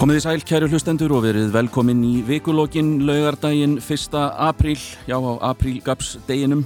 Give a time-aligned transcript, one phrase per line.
[0.00, 4.14] Komið í sæl, kæru hlustendur og verið velkomin í vikulókin laugardaginn 1.
[4.16, 6.62] apríl, já á aprílgapsdeginum.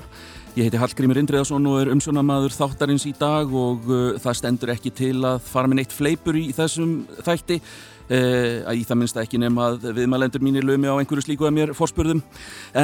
[0.55, 4.93] Ég heiti Hallgrímur Indriðarsson og er umsjónamaður þáttarins í dag og uh, það stendur ekki
[4.95, 6.93] til að fara með neitt fleipur í þessum
[7.27, 7.59] þætti.
[8.05, 11.57] Uh, að í það minnst ekki nefn að viðmælendur mínir lögmi á einhverju slíku að
[11.59, 12.23] mér fórspurðum.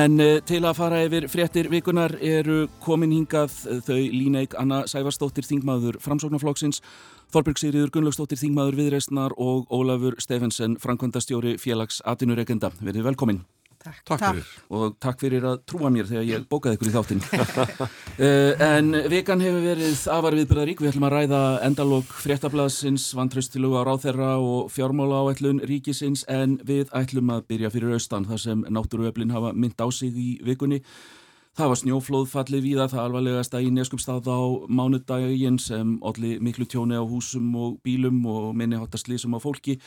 [0.01, 3.55] En uh, til að fara yfir fréttir vikunar eru komin hingað
[3.87, 6.83] þau Líneik Anna Sæfarsdóttir, þingmaður Framsóknarflokksins
[7.31, 12.73] Þorberg Sigriður Gunnlaugstóttir Þingmaður Viðreistnar og Ólafur Stefensen Frankvöndastjóri félags Atinureikenda.
[12.83, 13.43] Verðið velkomin.
[13.81, 14.01] Takk.
[14.05, 14.49] takk fyrir.
[14.77, 17.23] Og takk fyrir að trúa mér þegar ég bókaði ykkur í þáttinn.
[17.31, 20.83] uh, en vikan hefur verið afar viðbyrðarík.
[20.83, 26.91] Við ætlum að ræða endalók fréttablasins, vantraustilugu á ráþerra og fjármála áætlun ríkisins en við
[26.99, 30.83] ætlum að byrja fyrir austan þar sem náttúruöflin hafa mynd á sig í vikunni.
[31.59, 34.39] Það var snjóflóðfallið víða, það alvarlegast að í neskupstað á
[34.71, 39.81] mánudagin sem allir miklu tjóni á húsum og bílum og minniháttaslísum á fólki.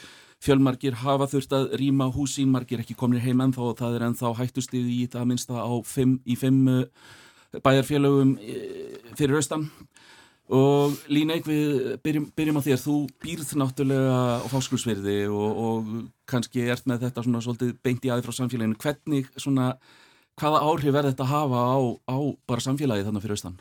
[0.43, 4.33] Fjölmarkir hafa þurft að rýma húsín, margir ekki komnir heim ennþá og það er ennþá
[4.41, 6.83] hættustið í það minnsta fimm, í fimm uh,
[7.63, 9.69] bæjarfélögum uh, fyrir austan.
[10.51, 15.93] Og Líneik, við byrjum, byrjum á þér, þú býrð náttúrulega á fáskursverði og, og
[16.27, 18.81] kannski ert með þetta svona svolítið beint í aðeins frá samfélaginu.
[18.83, 19.77] Hvernig svona
[20.39, 21.77] hvaða áhrif er þetta að hafa á,
[22.09, 22.17] á
[22.49, 23.59] bara samfélagi þannig fyrir austan?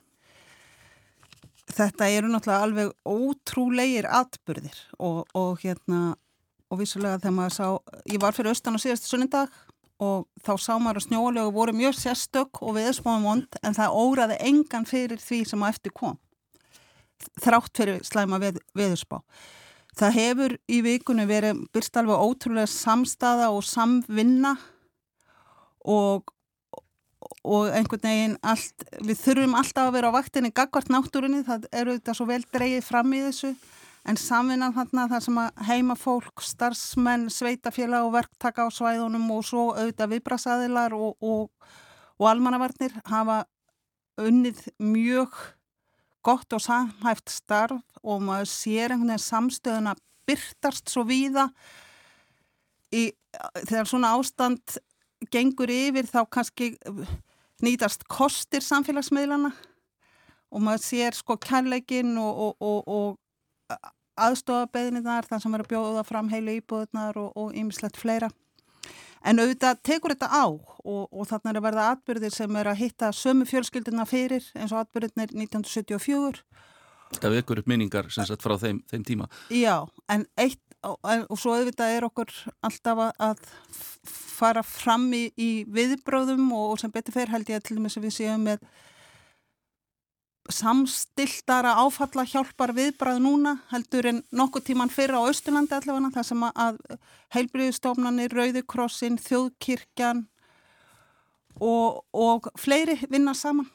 [1.73, 6.17] Þetta eru náttúrulega alveg ótrúleir atbyrðir og, og hérna
[6.73, 7.67] og vissulega þegar maður sá,
[8.09, 9.53] ég var fyrir austan á síðastu sunnindag
[10.03, 14.39] og þá sá maður að snjóalögu voru mjög sérstök og viðspáðum vond en það óraði
[14.49, 16.19] engan fyrir því sem að eftir kom
[17.43, 19.21] þrátt fyrir slæma við, viðspá.
[19.99, 24.55] Það hefur í vikunni verið byrst alveg ótrúlega samstaða og samvinna
[25.85, 26.33] og
[27.43, 31.97] og einhvern veginn allt, við þurfum alltaf að vera á vaktinni gagvart náttúrunni, það eru
[31.99, 33.53] þetta svo vel dreyið fram í þessu
[34.09, 39.45] en samvinnan þarna þar sem að heima fólk, starfsmenn, sveitafélag og verktaka á svæðunum og
[39.47, 41.73] svo auðvitað viðbrasaðilar og, og,
[42.19, 43.45] og almannavarnir hafa
[44.21, 45.39] unnið mjög
[46.27, 49.95] gott og samhæft starf og maður sér einhvern veginn samstöðuna
[50.27, 51.49] byrtast svo víða
[52.95, 53.11] í,
[53.67, 54.79] þegar svona ástand
[55.31, 56.73] gengur yfir þá kannski
[57.63, 59.53] nýtast kostir samfélagsmiðlana
[60.53, 63.77] og maður sér sko kærleikin og, og, og
[64.21, 68.29] aðstofabeðinni þar þar sem er að bjóða fram heilu íbúðunar og ymmislegt fleira.
[69.23, 72.81] En auðvitað tekur þetta á og, og þannig er að verða atbyrðir sem er að
[72.83, 76.43] hitta sömu fjölskylduna fyrir eins og atbyrðinir 1974.
[77.21, 79.29] Það vekur upp minningar sem sagt frá þeim, þeim tíma.
[79.53, 82.33] Já, en eitt og, svo auðvitað er okkur
[82.65, 83.43] alltaf að
[84.09, 87.99] fara fram í, í viðbróðum og, og sem betur fer held ég að til dæmis
[87.99, 88.65] að við séum með
[90.51, 96.45] samstiltara áfalla hjálpar viðbræð núna heldur en nokkuð tíman fyrra á Östurlandi allavega þar sem
[96.49, 96.81] að
[97.37, 100.25] heilbriðistofnanir, Rauðikrossin, Þjóðkirkjan
[101.63, 103.71] og, og fleiri vinna saman.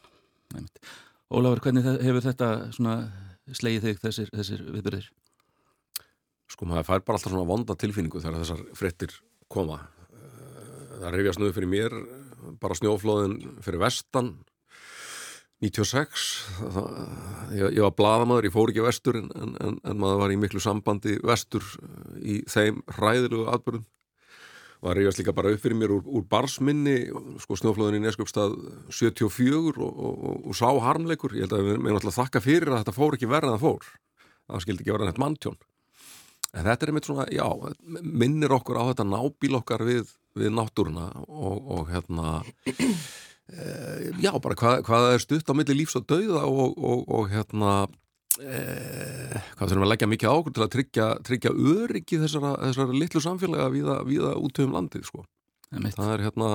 [1.31, 5.09] Ólafur, hvernig hefur þetta slegið þig þessir, þessir viðbyrðir?
[6.47, 9.15] Sko maður fær bara alltaf svona vonda tilfinningu þegar þessar frettir
[9.51, 9.81] koma.
[10.11, 11.97] Eh, það reyfja snuð fyrir mér,
[12.61, 14.35] bara snjóflóðin fyrir vestan
[15.63, 16.23] 96
[16.59, 16.87] það,
[17.57, 20.61] ég, ég var bladamæður, ég fór ekki vestur en, en, en maður var í miklu
[20.61, 21.65] sambandi vestur
[22.21, 23.87] í þeim hræðilegu atbyrðum
[24.77, 26.97] og það reyfjast líka bara upp fyrir mér úr, úr barsminni
[27.41, 28.53] sko snjóflóðin í Neskjöpstað
[28.93, 32.75] 74 og, og, og, og sá harmleikur, ég held að við meðum alltaf þakka fyrir
[32.75, 33.89] að þetta fór ekki verða en það fór.
[34.47, 35.57] Það skildi ekki verða neitt manntjón
[36.57, 37.45] en þetta er einmitt svona, já,
[38.01, 42.41] minnir okkur á þetta nábíl okkar við, við náttúruna og hérna
[43.47, 47.31] e, já, bara hvað, hvað er stutt á milli lífs og dauða og, og, og
[47.33, 47.73] hérna
[48.41, 48.61] e,
[49.57, 53.73] hvað þurfum að leggja mikið ákur til að tryggja, tryggja öryggi þessara, þessara litlu samfélaga
[53.73, 55.25] viða, viða út um landið sko.
[55.71, 56.51] það er hérna,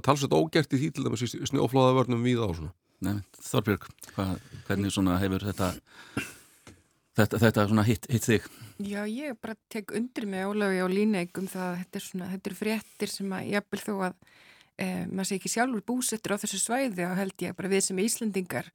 [0.00, 2.74] talsveit ógert í því til dæmis í snjóflóðavörnum viða og svona.
[3.04, 3.82] Nei, Þorbjörg,
[4.14, 5.74] hvað, hvernig svona hefur þetta
[7.16, 8.48] þetta, þetta svona hitt, hitt þig?
[8.84, 12.50] Já, ég bara tek undir með Ólafi á líneigum það að þetta er svona, þetta
[12.50, 14.14] er fréttir sem að ég eppil þó að
[14.76, 18.02] eh, maður sé ekki sjálfur búsettur á þessu svæði og held ég bara við sem
[18.04, 18.68] Íslandingar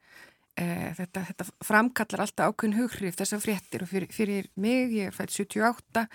[0.58, 3.86] eh, þetta, þetta framkallar alltaf ákveðin hughrif þessar fréttir.
[3.86, 6.08] Og fyrir, fyrir mig, ég er fætt 78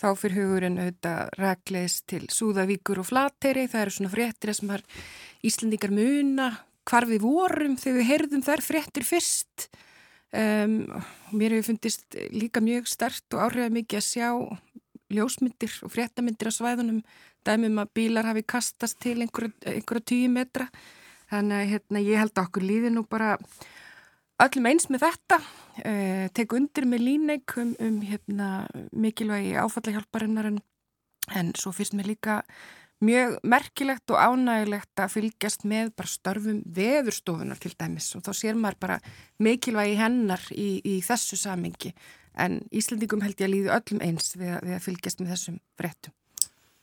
[0.00, 4.72] þá fyrir hugurinn auðvitað rækleis til Súðavíkur og Flateri það eru svona fréttir sem
[5.46, 6.50] Íslandingar muna
[6.86, 9.68] hvar við vorum þegar við heyrðum þær fréttir fyrst
[10.32, 10.74] um,
[11.36, 14.28] mér hefur fundist líka mjög stert og áhrifað mikið að sjá
[15.12, 17.02] ljósmyndir og fréttamyndir á svæðunum
[17.46, 20.66] dæmum að bílar hafi kastast til einhverja, einhverja tíu metra.
[21.30, 23.36] Þannig að hérna, ég held að okkur líði nú bara
[24.42, 25.40] öllum eins með þetta.
[25.76, 28.50] Uh, tek undir með líneik um, um hérna,
[28.94, 30.60] mikilvægi áfallahjálparinnar en,
[31.36, 32.40] en svo finnst mér líka
[33.04, 38.60] mjög merkilegt og ánægilegt að fylgjast með bara störfum veðurstofunar til dæmis og þá sér
[38.60, 39.00] maður bara
[39.42, 41.92] mikilvægi hennar í, í þessu samingi
[42.40, 46.15] en Íslandingum held ég að líði öllum eins við, við að fylgjast með þessum frettum.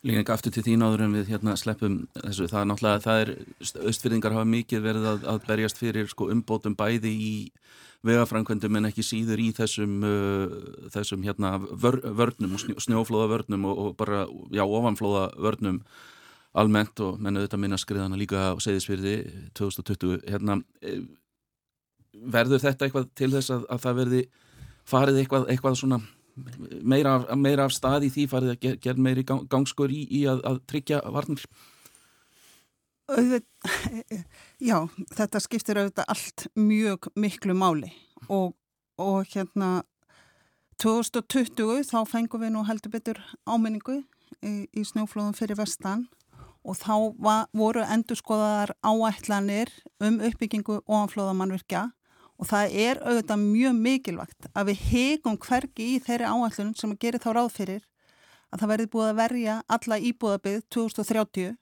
[0.04, 2.50] Líka aftur til þín áður en við hérna sleppum þessu.
[2.52, 3.30] Það er náttúrulega, það er,
[3.88, 7.36] austfyrðingar hafa mikið verið að, að berjast fyrir sko umbótum bæði í
[8.04, 10.56] vegafrænkvöndum en ekki síður í þessum, uh,
[10.92, 15.80] þessum hérna vör, vörnum og snjóflóða vörnum og, og bara, já, ofanflóða vörnum
[16.54, 19.16] almennt og menna þetta minna skriðana líka á segðisfyrði
[19.58, 20.20] 2020.
[20.28, 21.00] Hérna, eh,
[22.14, 24.22] verður þetta eitthvað til þess að, að það verði
[24.84, 26.02] farið eitthvað, eitthvað svona
[26.82, 30.44] meira, meira af stað í því farið að gera meiri gang, gangskur í, í að,
[30.50, 31.46] að tryggja varnir?
[34.70, 34.78] Já,
[35.14, 37.92] þetta skiptir auðvitað allt mjög miklu máli
[38.32, 38.54] og,
[39.02, 39.84] og hérna
[40.82, 44.02] 2020 þá fengum við nú heldur betur áminningu
[44.42, 46.08] í, í snjóflóðum fyrir vestan
[46.64, 49.72] og þá var, voru endurskoðaðar áætlanir
[50.04, 51.90] um uppbyggingu ofanflóðamannvirkja
[52.42, 57.02] og það er auðvitað mjög mikilvægt að við hegum hvergi í þeirri áallunum sem að
[57.06, 57.84] gera þá ráð fyrir
[58.54, 61.56] að það verði búið að verja alla íbúðabið 2030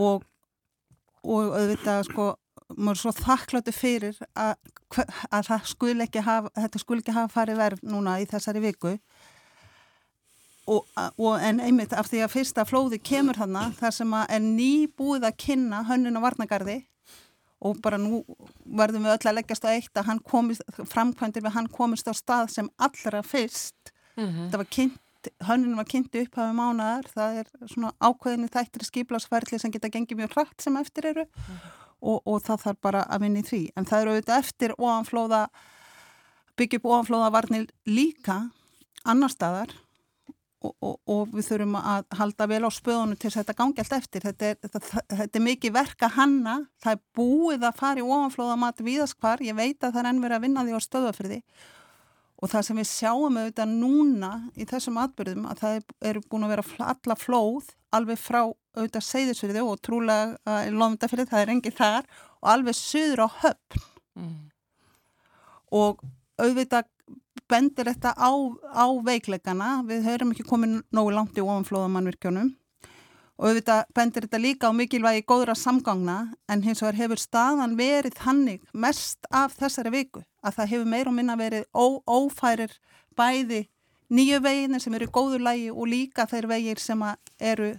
[0.00, 0.24] og,
[1.24, 2.30] og auðvitað sko
[2.74, 4.54] maður er svo þakkláttu fyrir að,
[5.30, 8.96] að skul hafa þetta skul ekki hafa farið verð núna í þessari viku.
[10.64, 10.86] Og,
[11.20, 15.26] og en einmitt af því að fyrsta flóði kemur þannig þar sem að er nýbúið
[15.28, 16.78] að kynna hönnun og varnagarði
[17.64, 18.22] og bara nú
[18.64, 22.52] verðum við öll að leggjast á eitt að komist, framkvæmdir við hann komist á stað
[22.52, 23.92] sem allra fyrst.
[24.16, 24.50] Mm -hmm.
[24.50, 29.58] það var kynnt, hönnun var kynnt upp hafið mánar, það er svona ákveðinni þættir skiplásfærli
[29.58, 31.24] sem geta gengið mjög hratt sem eftir eru.
[31.24, 31.56] Mm
[32.04, 33.62] og, og það þarf bara að vinna í því.
[33.76, 35.40] En það eru auðvitað eftir ofanflóða
[36.58, 38.38] byggjum ofanflóða varnir líka
[39.04, 39.74] annar staðar
[40.64, 44.24] og, og, og við þurfum að halda vel á spöðunum til þetta gangi allt eftir.
[44.24, 48.58] Þetta er, þetta, þetta er mikið verka hanna, það er búið að fara í ofanflóða
[48.64, 51.40] mati víðaskvar, ég veit að það er enn verið að vinna því á stöðafyrði
[52.44, 55.76] og það sem við sjáum auðvitað núna í þessum atbyrðum að það
[56.10, 61.44] eru búin að vera alla flóð alveg frá auðvitað segðisverði og trúlega í lofndafyrði, það
[61.44, 62.10] er engið þar
[62.42, 63.84] og alveg söður á höfn
[64.18, 64.34] mm.
[65.80, 66.02] og
[66.42, 66.90] auðvitað
[67.50, 68.30] bendir þetta á,
[68.72, 72.52] á veikleikana, við höfum ekki komið nógu langt í ofanflóðamannvirkjónum
[73.34, 76.18] og auðvitað bendir þetta líka á mikilvægi góðra samgangna
[76.48, 81.10] en hins vegar hefur staðan verið hannig mest af þessari viku að það hefur meir
[81.10, 82.76] og minna verið ó, ófærir
[83.18, 83.64] bæði
[84.14, 87.02] nýju veginir sem eru góður lægi og líka þeir vegir sem
[87.40, 87.74] eru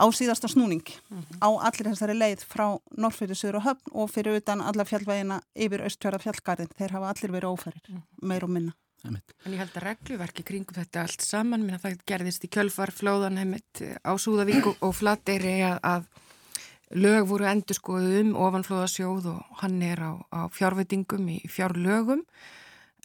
[0.00, 1.38] á síðasta snúning mm -hmm.
[1.44, 2.66] á allir þessari leið frá
[2.96, 6.72] Norrfjörðu, Suður og Höfn og fyrir utan alla fjallvegina yfir Östfjara fjallgarðin.
[6.78, 8.28] Þeir hafa allir verið ófærir, mm -hmm.
[8.28, 8.72] meir og minna.
[9.04, 13.80] En ég held að regluverki kringum þetta allt saman, minna það gerðist í kjölfarflóðan heimitt
[14.04, 16.04] á Súðavík og, Flateyri að, að
[16.90, 22.24] lög voru endur skoðu um ofanflóðasjóð og hann er á, á fjárveitingum í fjárlögum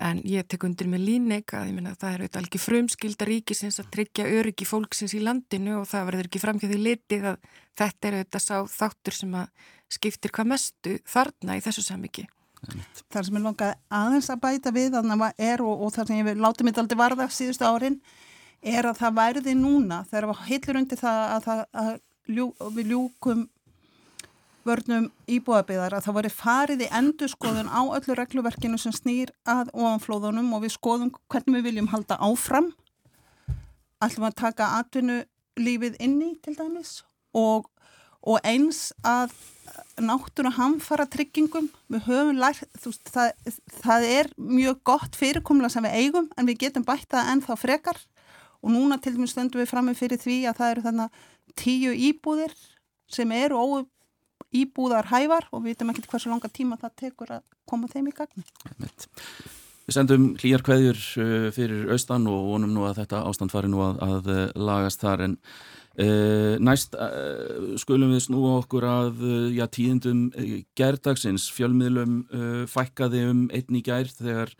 [0.04, 3.80] En ég tek undir með líneik að minna að það er auðvitað ekki frumskilda ríkisins
[3.80, 7.50] að tryggja öryggi fólksins í landinu og það verður ekki framkjöðið litið að
[7.80, 12.26] þetta er auðvitað sá þáttur sem að skiptir hvað mestu þarna í þessu samviki.
[13.14, 16.40] Það sem ég langaði aðeins að bæta við að er og, og það sem ég
[16.42, 18.00] láti mitt aldrei varða síðustu árin
[18.66, 21.92] er að það væriði núna þegar það heilir undir það að, það, að
[22.36, 23.44] ljú, við ljúkum
[24.66, 30.52] vörnum íbúðabiðar að það voru farið í endurskoðun á öllu regluverkinu sem snýr að ofanflóðunum
[30.58, 32.72] og við skoðum hvernig við viljum halda áfram.
[34.04, 35.22] Allum að taka atvinnu
[35.62, 37.04] lífið inni til dæmis
[37.38, 37.70] og,
[38.26, 39.34] og eins að
[40.02, 41.70] náttúru hamfara tryggingum.
[41.92, 43.32] Við höfum lært, veist, það,
[43.84, 48.02] það er mjög gott fyrirkomla sem við eigum en við getum bætt það ennþá frekar.
[48.66, 51.20] Og núna til dæmis stöndum við fram með fyrir því að það eru þannig
[51.56, 52.56] tíu íbúðir
[53.12, 53.60] sem eru
[54.56, 58.16] íbúðar hævar og við veitum ekki hversu langa tíma það tekur að koma þeim í
[58.16, 58.46] gagni.
[59.86, 63.84] Við sendum hlýjar kveðjur uh, fyrir austan og vonum nú að þetta ástand fari nú
[63.86, 65.26] að, að uh, lagast þar.
[65.28, 72.24] En uh, næst uh, skulum við snúa okkur að uh, já, tíðendum uh, gerdagsins fjölmiðlum
[72.72, 74.56] fækkaði um einn í gær þegar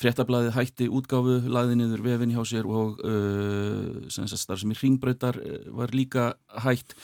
[0.00, 5.58] Fréttablaðið hætti útgáfu, laði niður vefin hjá sér og uh, starf sem í ringbröytar uh,
[5.76, 6.30] var líka
[6.64, 6.94] hætt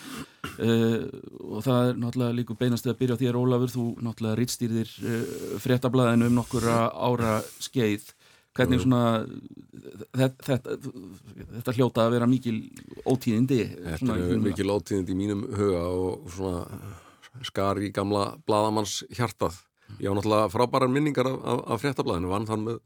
[0.57, 1.05] uh,
[1.45, 5.37] og það er náttúrulega líka beinast að byrja á þér Ólafur, þú náttúrulega rittstýrðir uh,
[5.61, 8.09] Fréttablaðinu um nokkura ára skeið.
[8.57, 9.27] Hvernig svona
[10.17, 10.77] þetta, þetta,
[11.59, 12.57] þetta hljóta að vera mikil
[13.05, 13.59] ótíðindi?
[13.91, 19.61] Þetta er mikil ótíðindi í mínum huga og svona skar í gamla bladamanns hjartað
[20.01, 22.81] Ég á náttúrulega frábærar minningar af, af, af fréttablaðinu, vann þann með,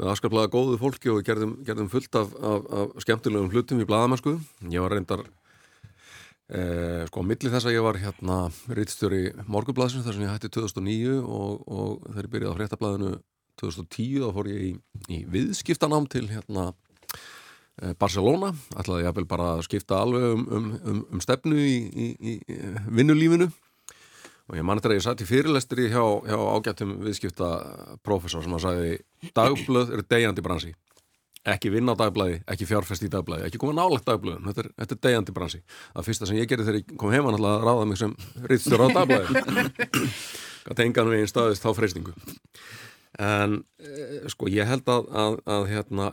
[0.00, 4.36] með afskaplega góðu fólki og gerðum, gerðum fullt af, af, skemmtilegum hlutum í blaðamennsku.
[4.72, 5.24] Ég var reyndar,
[6.50, 8.38] eh, sko, á milli þess að ég var hérna
[8.76, 13.12] rittstjóri morgublaðsins þar sem ég hætti 2009 og, og þegar ég byrjaði á fréttablaðinu
[13.62, 14.72] 2010 þá fór ég í,
[15.14, 16.72] í viðskiptanám til hérna
[17.80, 21.78] eh, Barcelona, ætlaði ég að bara að skipta alveg um, um, um, um stefnu í,
[21.94, 22.34] í, í
[22.90, 23.48] vinnulífinu
[24.50, 27.50] og ég mann þetta að ég satt í fyrirlestri hjá, hjá ágættum viðskipta
[28.04, 28.96] profesor sem að sagði
[29.36, 30.74] dagblöð er degjandi bransi.
[31.44, 34.96] Ekki vinna á dagblæði, ekki fjárfest í dagblæði ekki koma nálagt dagblæðum, þetta er, þetta
[34.96, 35.60] er degjandi bransi.
[35.92, 38.14] Það fyrsta sem ég gerði þegar ég kom heima náttúrulega að ráða mig sem
[38.48, 39.44] rittstjóra á dagblæði
[40.64, 42.16] það tengan við einn staðist þá freysningu
[43.22, 46.08] en e, sko ég held að, að, að hérna,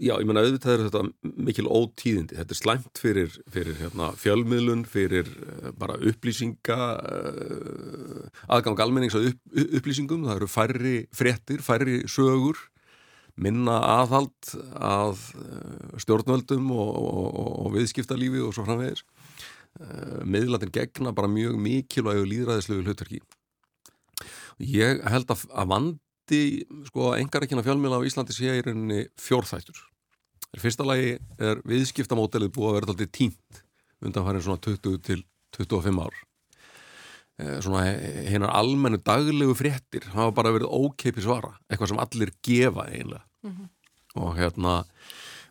[0.00, 4.86] já ég menna auðvitað er þetta mikil ótíðindi, þetta er slæmt fyrir, fyrir hérna, fjölmiðlun,
[4.88, 8.24] fyrir e, bara upplýsinga e,
[8.56, 9.40] aðgang almennings að upp,
[9.80, 12.62] upplýsingum, það eru færri fréttir, færri sögur
[13.40, 15.20] minna aðhald að
[16.02, 19.04] stjórnvöldum og, og, og viðskiptalífi og svo framvegis.
[20.28, 23.20] Miðlatin gegna bara mjög mikilvægu líðræðislegu hlutverki.
[24.60, 26.00] Ég held að, að vand
[26.30, 29.78] hluti sko engarækina fjölmjöla á Íslandi sé í rauninni fjórþættur.
[30.54, 33.62] Í fyrsta lagi er viðskiptamódelið búið að vera alltaf tínt
[34.00, 35.24] undan farin svona 20 til
[35.56, 36.14] 25 ár.
[37.40, 37.84] Eh, svona
[38.30, 43.24] hennar almennu daglegu fréttir hafa bara verið ókeipi svara, eitthvað sem allir gefa eiginlega.
[43.42, 43.68] Mm -hmm.
[44.14, 44.84] Og hérna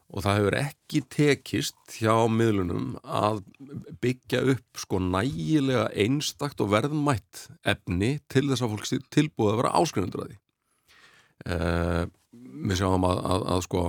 [0.10, 3.44] og það hefur ekki tekist hjá miðlunum að
[4.02, 9.76] byggja upp sko nægilega einstakt og verðmætt efni til þess að fólk tilbúið að vera
[9.78, 10.40] áskrifendur að því.
[11.48, 12.08] Uh,
[12.60, 13.84] við sjáum að, að, að sko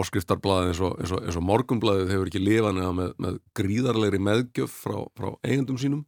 [0.00, 4.80] áskriftarblæði eins og, og, og morgunblæði þeir eru ekki lifan eða með, með gríðarlegri meðgjöf
[4.84, 6.02] frá, frá eigendum sínum.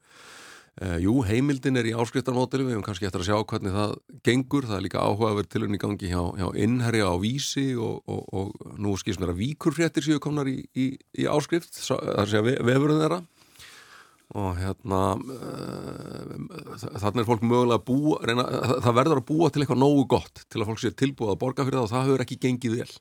[0.77, 3.95] Uh, jú, heimildin er í áskriftarmótili við hefum kannski eftir að sjá hvernig það
[4.29, 4.67] gengur.
[4.69, 9.23] Það er líka áhugaverð tilunni gangi hjá, hjá innherja á vísi og, og nú skýrst
[9.23, 13.23] mér að víkurfréttir séu komnar í, í, í áskrift það er að vefurinn þeirra.
[14.37, 16.16] Og hérna uh,
[16.47, 18.45] þarna er fólk mögulega að búa reyna,
[18.85, 21.67] það verður að búa til eitthvað nógu gott til að fólk sé tilbúið að borga
[21.67, 22.93] fyrir það og það hefur ekki gengið vel.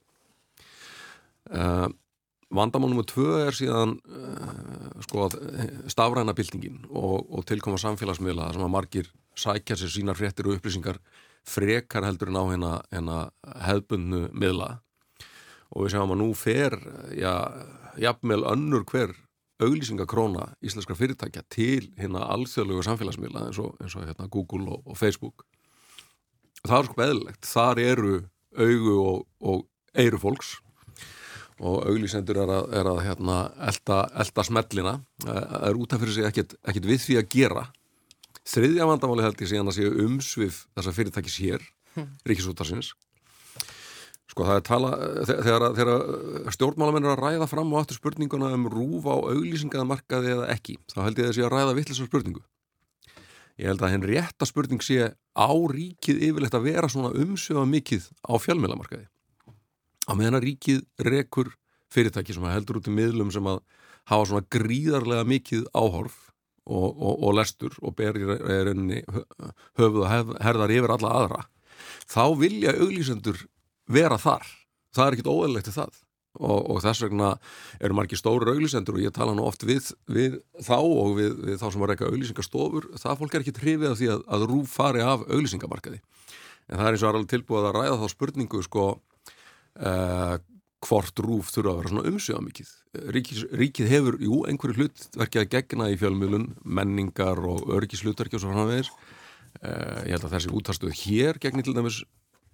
[1.45, 1.87] Uh,
[2.55, 5.29] vandamánum og tvö er síðan uh, sko
[5.91, 11.01] stafræna byltingin og, og tilkoma samfélagsmiðla sem að margir sækja sér sínar fréttir og upplýsingar
[11.45, 13.19] frekar heldur en á hérna
[13.67, 14.79] hefbundnu miðla.
[15.75, 16.77] Og við sjáum að nú fer
[17.17, 17.33] já,
[17.99, 19.13] jafnvel önnur hver
[19.63, 25.00] auglýsingakróna íslenskar fyrirtækja til hérna alþjóðlegu samfélagsmiðla eins og, eins og hérna, Google og, og
[25.00, 25.45] Facebook.
[26.65, 28.13] Það er sko beðlegt þar eru
[28.55, 30.55] augu og, og eiru fólks
[31.63, 33.38] og auglýsendur er að, er að hérna,
[33.69, 34.95] elda, elda smellina.
[35.24, 37.63] Það er út af fyrir sig ekkert, ekkert við því að gera.
[38.45, 41.63] Þriðja vandamáli held ég síðan að séu umsvið þessa fyrirtækis hér
[41.95, 42.09] hm.
[42.27, 42.91] Ríkisútarsins
[44.36, 44.88] Sko það er tala,
[45.30, 50.75] þegar, þegar stjórnmálamennir að ræða fram og aftur spurninguna um rúfa á auglýsingaðamarkaði eða ekki,
[50.92, 52.42] þá held ég að það sé að ræða vittlisar spurningu.
[53.56, 58.10] Ég held að henn rétta spurning sé á ríkið yfirlegt að vera svona umsöfa mikið
[58.27, 59.08] á fjálmjölamarkaði.
[60.04, 61.56] Á meðan að ríkið rekur
[61.96, 63.63] fyrirtæki sem heldur út í miðlum sem að
[64.12, 66.20] hafa svona gríðarlega mikið áhorf
[66.68, 68.36] og, og, og lestur og berir
[69.80, 71.44] höfuð og herðar yfir alla aðra,
[72.04, 73.46] þá vilja auglýsendur
[73.92, 74.48] vera þar.
[74.96, 76.01] Það er ekkit óæðilegt til það.
[76.36, 77.30] Og, og þess vegna
[77.80, 81.62] eru margir stóru auglýsendur og ég tala nú oft við, við þá og við, við
[81.62, 84.74] þá sem að reyka auglýsingastofur það fólk er ekki trifið af því að, að rúf
[84.75, 86.01] fari af auglýsingamarkaði.
[86.68, 88.88] En það er eins og alveg tilbúið að ræða þá spurningu sko
[89.80, 90.36] uh,
[90.86, 92.74] hvort rúf þurfa að vera svona umsjöða mikið
[93.15, 98.54] Ríkis, ríkið hefur, jú, einhverju hlutverki að gegna í fjölmjölun menningar og örgislutverki og svo
[98.54, 98.92] framvegis.
[99.60, 101.98] Uh, ég held að þessi útastuð hér gegnir til dæmis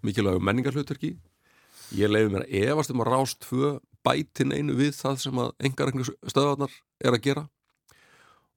[0.05, 1.15] mikilvægu menningarhlutverki.
[1.97, 5.51] Ég leiði mér að efast um að rást tvö bætin einu við það sem að
[5.67, 7.45] engaregnu stöðvarnar er að gera.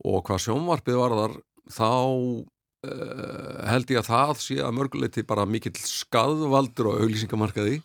[0.04, 1.38] Og hvað sjónvarpið var þar
[1.74, 7.80] þá uh, held ég að það sé að mörguleiti bara mikill skadvaldur og auglýsingamarkaði.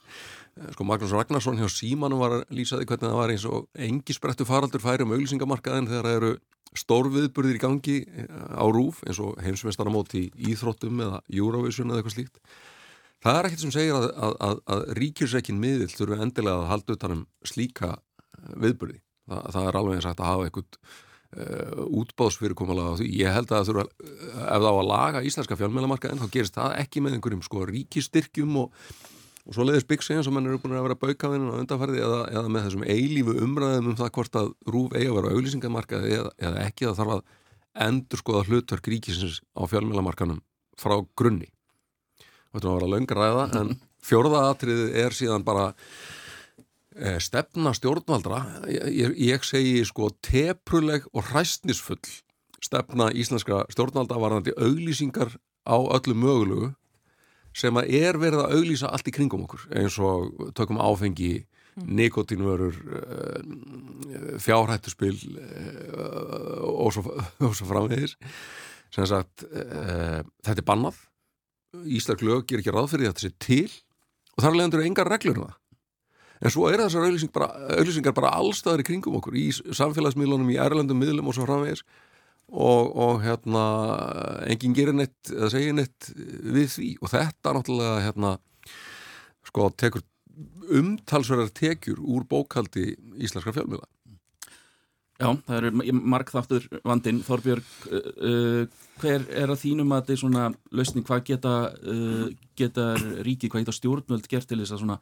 [0.59, 4.15] Eh, sko Magnús Ragnarsson hjá Símanum var að lýsaði hvernig það var eins og engi
[4.15, 6.33] sprettu faraldur færi um auglýsingamarkaðin þegar það eru
[6.77, 12.17] stórviðburðir í gangi eh, á rúf eins og heimsveistaramóti í Íþróttum eða Eurovision eða eitthvað
[12.17, 12.41] slíkt
[13.19, 16.95] Það er ekkert sem segir að, að, að, að ríkjursekkin miðill þurfu endilega að halda
[16.95, 18.99] utanum slíka eh, viðbyrði.
[19.29, 23.09] Það, það er alveg eins að hafa eitthvað uh, eh, því.
[23.19, 23.85] Ég held að það þurfa,
[24.39, 27.67] ef það á að laga íslenska fjármjölamarka en þá gerist það ekki með einhverjum sko
[27.69, 28.79] ríkistyrkjum og,
[29.43, 32.23] og svo leiðis byggsi eins og mann eru búin að vera baukaðinn á undanferði eða,
[32.31, 36.33] eða með þessum eilífu umræðum um það hvort að rúf eigi að vera auðlýsingamarka eða,
[36.39, 37.23] eða ekki það þarf að
[37.89, 40.39] endur skoða hlutverk ríkisins á fjármjölamarkanum
[40.79, 41.51] frá grunni
[42.53, 43.75] þetta var að vera löngra ræða, en
[44.05, 45.67] fjórða atriði er síðan bara
[46.95, 52.01] e, stefna stjórnvaldra, ég, ég segi sko tepruleg og hræstnisfull
[52.63, 56.73] stefna íslenska stjórnvalda varðandi auglýsingar á öllu mögulegu
[57.55, 61.45] sem að er verið að auglýsa allt í kringum okkur eins og tökum áfengi
[61.79, 67.05] nikotínvörur uh, fjárhættuspil uh, og svo,
[67.57, 68.17] svo framvegis.
[68.91, 70.99] Sem sagt uh, þetta er bannað
[71.69, 73.69] Íslark lög ger ekki ráð fyrir þetta sé til
[74.35, 75.57] og þar leðandur engar reglur um það.
[76.39, 80.59] En svo er þessar auðlýsingar bara, auðlýsingar bara allstaðar í kringum okkur í samfélagsmiðlunum, í
[80.61, 81.83] ærlandum miðlum og svo framvegis.
[82.49, 83.63] Og, og hérna
[84.49, 86.89] enginn gerir neitt eða segir neitt við því.
[87.03, 88.31] Og þetta náttúrulega hérna
[89.45, 90.05] sko tekur
[90.79, 93.85] umtalsverðar tekjur úr bókaldi íslenskar fjölmiða
[95.19, 100.21] Já, það eru markþáttur vandin Þorbjörg, uh, uh, hver er að þínum að þetta er
[100.21, 100.43] svona
[100.79, 102.85] lausning, hvað geta, uh, geta
[103.27, 104.97] ríki, hvað geta stjórnvöld gert til þess að svona,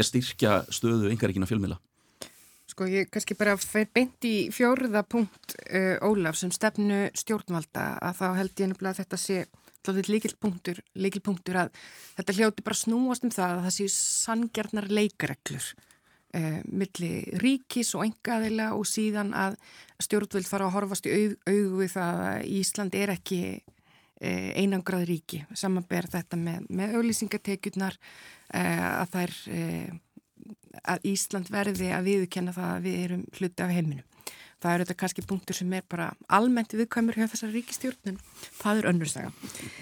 [0.00, 1.76] já, styrkja stöðu yngaríkina fjölmiðla?
[2.72, 5.56] Sko ég kannski bara fer beint í fjóruða punkt
[6.06, 9.40] Ólaf sem stefnu stjórnvalda að þá held ég nefnilega að þetta sé
[10.06, 11.74] líkilpunktur, líkilpunktur að
[12.16, 15.72] þetta hljóti bara snúast um það að það séu sangjarnar leikareglur
[16.36, 19.58] eh, milli ríkis og engaðila og síðan að
[20.02, 23.40] stjórnvöld fara að horfast í aug, augu við það að Ísland er ekki
[24.20, 25.42] eh, einangrað ríki.
[25.54, 27.98] Samanber þetta með, með auglýsingatekjurnar
[28.54, 29.98] eh, að það er
[30.86, 34.06] að Ísland verði að viðkenna það að við erum hluti af heiminum.
[34.60, 38.18] Það er þetta kannski punktur sem er bara almennt viðkvæmur hjá þessar ríkistjórnum
[38.58, 39.30] það er önnursaga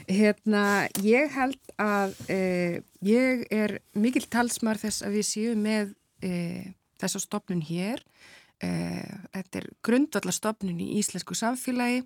[0.07, 0.63] hérna,
[1.03, 7.23] ég held að eh, ég er mikil talsmar þess að við séum með eh, þessa
[7.23, 8.03] stopnun hér.
[8.65, 12.03] Eh, þetta er grundvallastofnun í íslensku samfélagi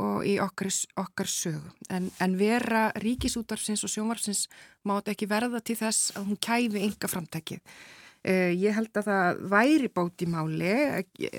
[0.00, 0.70] og í okkar,
[1.02, 1.72] okkar sögu.
[1.92, 4.46] En, en vera ríkisútvarfsins og sjónvarfsins
[4.88, 7.60] mátt ekki verða til þess að hún kæfi ynga framtækið
[8.20, 10.72] Uh, ég held að það væri bóti máli,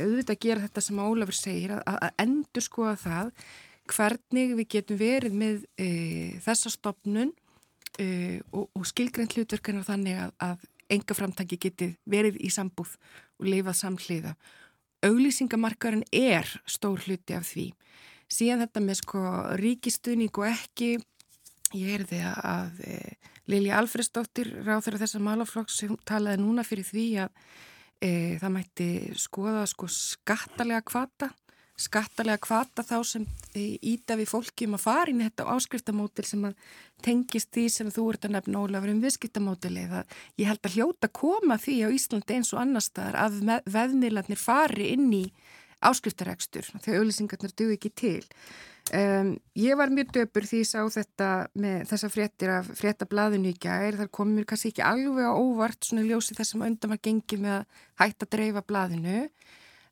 [0.01, 3.27] auðvitað að gera þetta sem Ólafur segir, að, að endur skoða það
[3.91, 7.29] hvernig við getum verið með uh, þessa stopnun
[8.01, 12.95] uh, og, og skilgrænt hlutverkana þannig að, að enga framtangi geti verið í sambúð
[13.39, 14.35] og leifað samhliða.
[15.05, 17.71] Auglýsingamarkarinn er stór hluti af því.
[18.31, 19.23] Síðan þetta með sko
[19.59, 20.91] ríkistuðning og ekki,
[21.75, 22.85] ég er því að, að
[23.51, 27.31] Lilja Alfredsdóttir ráð þeirra þessar málaflokks sem talaði núna fyrir því að
[27.97, 31.31] e, það mætti skoða sko skattalega kvata
[31.81, 36.67] skattalega kvata þá sem íta við fólki um að fara inn þetta áskriftamótil sem að
[37.05, 41.57] tengist því sem þú ert að nefna Ólafur um viðskiptamótili ég held að hljóta koma
[41.61, 45.25] því á Íslandi eins og annar staðar að veðmiðlarnir fari inn í
[45.81, 48.21] áskriftaregstur þegar auðlýsingarnir duð ekki til.
[48.91, 53.59] Um, ég var mjög döpur því ég sá þetta með þessa fréttir af fréttablaðinu í
[53.61, 57.43] gær, þar komur kannski ekki alveg á óvart svona ljósi þess að undan var gengið
[57.45, 59.19] með að hætta að dreifa blaðinu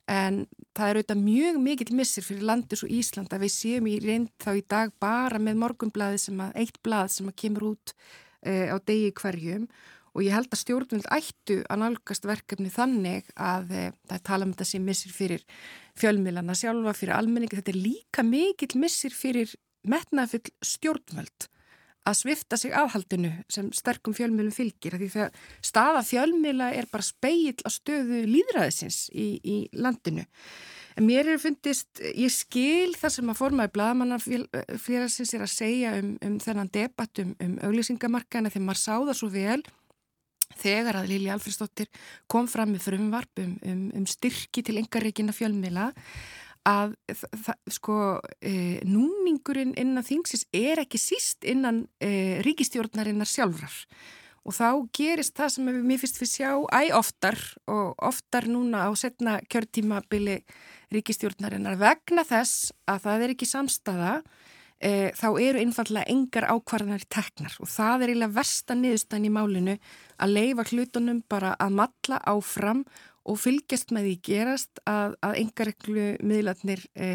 [0.10, 0.42] en
[0.78, 4.32] það er auðvitað mjög mikill missir fyrir landis og Ísland að við séum í reynd
[4.42, 8.74] þá í dag bara með morgunblaði sem að eitt blað sem að kemur út uh,
[8.74, 9.70] á degi hverjum.
[10.18, 14.54] Og ég held að stjórnvöld ættu að nálgast verkefni þannig að e, það tala um
[14.56, 15.44] þetta sem missir fyrir
[16.02, 19.54] fjölmilana sjálfa, fyrir almenningi, þetta er líka mikill missir fyrir
[19.86, 21.46] metnafull stjórnvöld
[22.08, 27.58] að svifta sig afhaldinu sem sterkum fjölmilum fylgir, því þegar staða fjölmila er bara speill
[27.66, 30.26] á stöðu líðræðisins í, í landinu.
[31.00, 36.16] En mér er fundist, ég skil það sem að formaði bladamannarfélagsins er að segja um,
[36.26, 39.62] um þennan debatt um, um auglýsingamarkana þegar maður sá það svo vel
[40.60, 41.88] þegar að Lili Alfredsdóttir
[42.28, 45.92] kom fram með frumvarp um, um, um styrki til engarreikina fjölmila
[46.70, 46.96] að
[47.72, 47.98] sko
[48.42, 53.76] e, núningurinn innan þingsins er ekki síst innan e, ríkistjórnarinnar sjálfrar.
[54.48, 58.88] Og þá gerist það sem við mér finnst við sjá æg oftar og oftar núna
[58.88, 60.40] á setna kjörtímabili
[60.96, 64.14] ríkistjórnarinnar vegna þess að það er ekki samstaða
[64.80, 67.58] e, þá eru einfallega engar ákvarðanar í teknar.
[67.60, 69.78] Og það er eiginlega versta niðurstæðin í málinu
[70.20, 72.86] að leifa hlutunum bara að matla áfram
[73.26, 77.10] og fylgjast með því gerast að, að engar eklu miðlarnir e,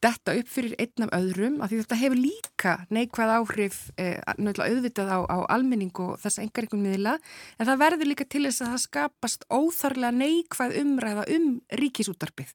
[0.00, 5.12] detta upp fyrir einn af öðrum af því þetta hefur líka neikvæð áhrif eh, auðvitað
[5.12, 7.16] á, á almenning og þessa engaríkun miðla
[7.58, 11.50] en það verður líka til þess að það skapast óþarlega neikvæð umræða um
[11.82, 12.54] ríkisútarpið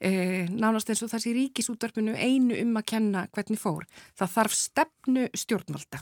[0.00, 3.84] eh, nánast eins og þessi ríkisútarpinu einu um að kenna hvernig fór.
[4.16, 6.00] Það þarf stefnu stjórnvalda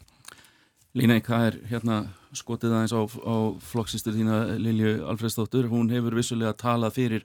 [0.95, 1.99] Líneik, það er hérna
[2.39, 7.25] skotið aðeins á, á flokksistur þína Lilju Alfredsdóttur, hún hefur vissulega talað fyrir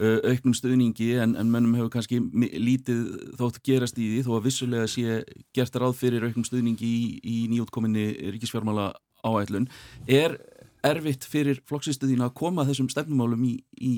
[0.00, 3.02] auknum stuðningi en, en mönnum hefur kannski lítið
[3.36, 5.18] þótt gerast í því þó að vissulega sé
[5.52, 8.88] gert ráð fyrir auknum stuðningi í, í nýjútkominni ríkisfjármála
[9.20, 9.68] áætlun.
[10.08, 10.38] Er
[10.82, 13.92] erfitt fyrir flokksistuðina að koma þessum stefnumálum í, í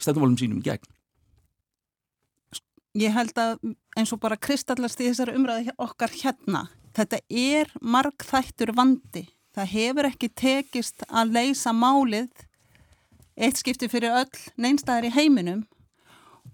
[0.00, 0.88] stefnumálum sínum gegn?
[2.98, 3.60] Ég held að
[4.00, 6.64] eins og bara kristallast í þessari umræði okkar hérna,
[6.96, 9.26] þetta er margþættur vandi.
[9.54, 12.30] Það hefur ekki tekist að leysa málið
[13.40, 15.64] eitt skipti fyrir öll neinstæðar í heiminum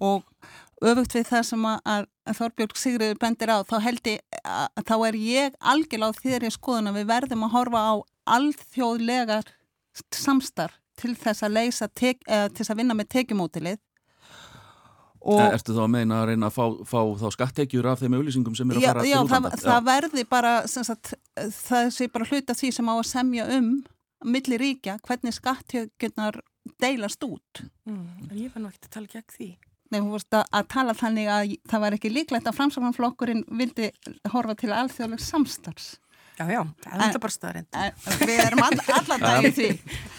[0.00, 0.24] og
[0.84, 5.18] öfugt við það sem að, Þorbjörg Sigriður bendir á þá held ég að þá er
[5.20, 7.94] ég algjörláð þegar ég skoðun að við verðum að horfa á
[8.36, 9.52] alþjóðlegar
[10.12, 13.80] samstarf til þess að leysa til þess að vinna með tekjumótilið
[15.26, 18.70] Ertu þá að meina að reyna að fá, fá þá skattekjur af þeim auðlýsingum sem
[18.70, 19.52] eru að fara já, til útlanda?
[19.56, 21.12] Já, það verði bara, sagt,
[21.58, 23.70] það sé bara hluta því sem á að semja um
[24.26, 26.40] millir ríkja, hvernig skattekjurnar
[26.82, 27.62] deilast út.
[27.86, 29.50] Mm, en ég nú ekkert að tala gegn því.
[29.86, 33.90] Nei, þú veist að, að tala þannig að það var ekki líklegt að framsáfanflokkurinn vildi
[34.32, 35.92] horfa til alþjóðlegs samstarfs.
[36.36, 37.76] Já, já, það er alltaf bara staðarind.
[38.28, 39.68] Við erum all, allar dagir því.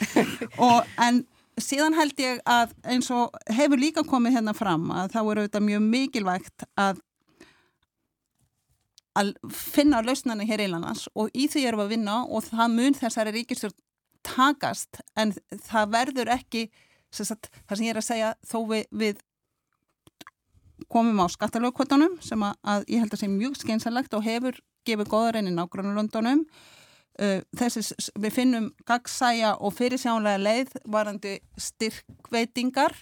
[0.65, 1.20] Og, en
[1.62, 5.63] síðan held ég að eins og hefur líka komið hérna fram að þá eru þetta
[5.65, 7.04] mjög mikilvægt að
[9.17, 12.76] að finna lausnarni hér í landans og í því erum við að vinna og það
[12.76, 13.78] mun þessari ríkistjórn
[14.28, 15.34] takast en
[15.65, 16.67] það verður ekki
[17.10, 19.22] sagt, það sem ég er að segja þó við, við
[20.91, 25.12] komum á skattalögkvötunum sem að, að ég held að sé mjög skeinsalegt og hefur gefið
[25.12, 26.60] góðar enn í nágrannulöndunum uh,
[27.17, 32.93] þessi við finnum gagsæja og fyrirsjánlega leið varandi styrkveitingar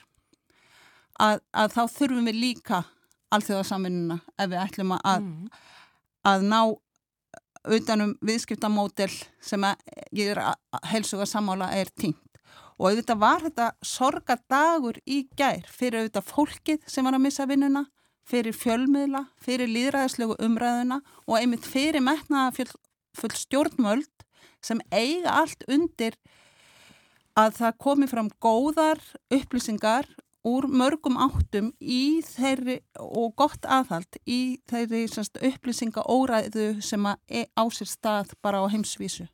[1.19, 2.84] að, að þá þurfum við líka
[3.36, 5.49] alþjóðarsaminuna ef við ætlum að, mm.
[6.32, 6.60] að ná
[7.75, 9.12] utanum viðskiptamódel
[9.43, 9.65] sem
[10.15, 12.21] ég er að helsuga sammála er tínt.
[12.75, 17.86] Og auðvitað var þetta sorgadagur í gær fyrir auðvitað fólkið sem var að missa vinnuna,
[18.25, 22.51] fyrir fjölmiðla, fyrir líðræðislegu umræðuna og einmitt fyrir metnaða
[23.17, 24.25] full stjórnmöld
[24.63, 26.17] sem eiga allt undir
[27.36, 29.01] að það komi fram góðar
[29.34, 30.08] upplýsingar
[30.45, 37.49] úr mörgum áttum í þeirri og gott aðhald í þeirri semst, upplýsinga óræðu sem er
[37.58, 39.25] á sér stað bara á heimsvísu.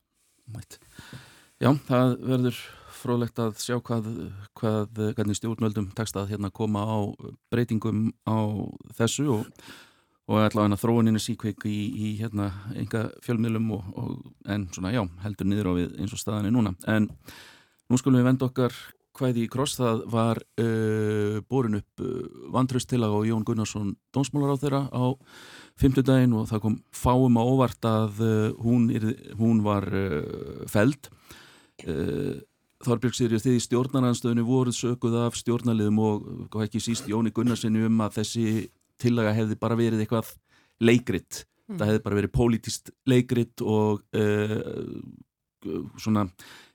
[1.62, 2.62] Já, það verður
[3.02, 4.10] frólægt að sjá hvað,
[4.58, 6.98] hvað stjórnvöldum tekst að hérna koma á
[7.52, 8.40] breytingum á
[8.98, 9.48] þessu og,
[10.30, 14.18] og allavega þróuninni síkveik í, í hérna enga fjölmiðlum og, og,
[14.52, 16.76] en svona já, heldur niður á við eins og staðan er núna.
[16.88, 17.10] En
[17.90, 18.76] nú skulum við venda okkar
[19.18, 22.22] kvæði í kross það var uh, borin upp uh,
[22.54, 25.04] vantraustillag á Jón Gunnarsson dónsmálar á þeirra á
[25.82, 31.12] fymtudaginn og það kom fáum á óvart að uh, hún, er, hún var uh, feld
[31.88, 32.40] uh,
[32.82, 38.00] Þorbjörg sér því stjórnarnanstöðinu voruð sökuð af stjórnarliðum og, og ekki síst Jóni Gunnarssoni um
[38.02, 38.46] að þessi
[39.02, 40.36] tillaga hefði bara verið eitthvað
[40.82, 41.46] leikrit.
[41.72, 41.78] Mm.
[41.80, 46.26] það hefði bara verið pólitíst leikrit og uh, svona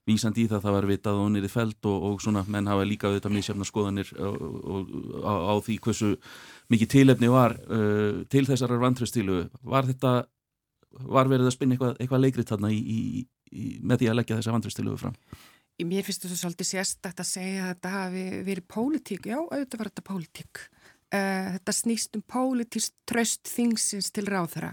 [0.07, 2.71] vísandi í það það var vitað og hún er í feld og, og svona menn
[2.71, 4.95] hafa líka auðvitað mísjöfna skoðanir og, og,
[5.27, 6.13] á, á því hversu
[6.73, 10.15] mikið tilefni var uh, til þessar vantröstilu var þetta
[10.97, 13.01] var verið að spinna eitthvað, eitthvað leikrið þarna í, í,
[13.53, 15.19] í, með því að leggja þessa vantröstilu fram?
[15.85, 19.27] Mér finnst þetta svolítið sérstakt að segja að þetta hafi verið pólitík.
[19.29, 20.63] Já, auðvitað var þetta pólitík
[21.15, 24.73] uh, þetta snýst um pólitíst tröst þingsins til ráð þeirra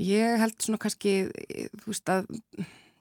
[0.00, 1.14] ég held svona kannski
[1.82, 2.28] þú veist að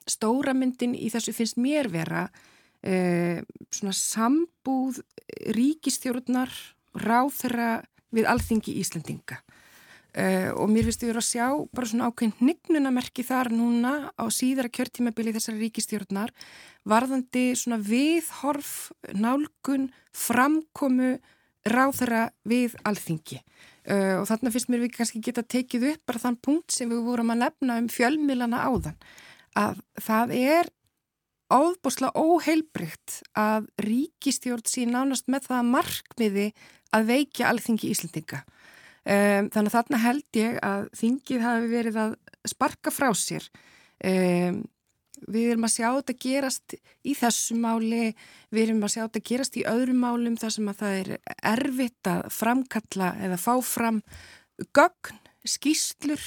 [0.09, 5.03] stóra myndin í þessu finnst mér vera uh, svona sambúð
[5.55, 6.51] ríkistjórnar
[6.99, 7.79] ráþra
[8.15, 13.51] við alþingi Íslandinga uh, og mér finnst við að sjá bara svona ákveðin hnignunamerki þar
[13.53, 16.33] núna á síðara kjörtímabili þessari ríkistjórnar
[16.89, 21.17] varðandi svona viðhorf, nálgun, framkomu
[21.67, 26.39] ráþra við alþingi uh, og þarna finnst mér við kannski geta tekið upp bara þann
[26.43, 28.99] punkt sem við vorum að nefna um fjölmilana áðan
[29.59, 30.69] að það er
[31.49, 36.47] áðbúslega óheilbrygt að ríkistjórn sín nánast með það markmiði
[36.95, 38.43] að veikja alþingi Íslandinga.
[39.09, 42.13] Um, þannig að þarna held ég að þingið hafi verið að
[42.49, 43.47] sparka frá sér.
[44.05, 44.61] Um,
[45.27, 48.13] við erum að sjá þetta gerast í þessu máli,
[48.53, 51.09] við erum að sjá þetta gerast í öðrum málum þar sem að það er
[51.53, 54.03] erfitt að framkalla eða fá fram
[54.75, 56.23] gögn, skýslur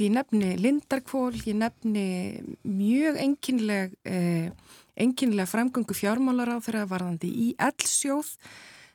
[0.00, 4.50] Ég nefni lindarkvól, ég nefni mjög enginleg, eh,
[4.96, 8.38] enginlega framgöngu fjármálar á þeirra varðandi í eldsjóð.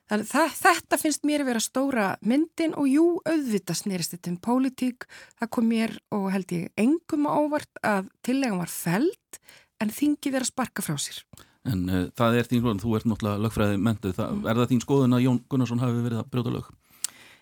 [0.08, 4.38] Þannig að þetta finnst mér að vera stóra myndin og jú, auðvitað snerist þetta um
[4.40, 5.08] pólitík.
[5.36, 9.42] Það kom mér og held ég engum ávart að tillega var feld
[9.84, 11.20] en þingið er að sparka frá sér.
[11.68, 14.46] En uh, það er þín skoðun, þú ert náttúrulega lögfræði mentuð, mm.
[14.48, 16.70] er það þín skoðun að Jón Gunnarsson hafi verið að brjóta lög?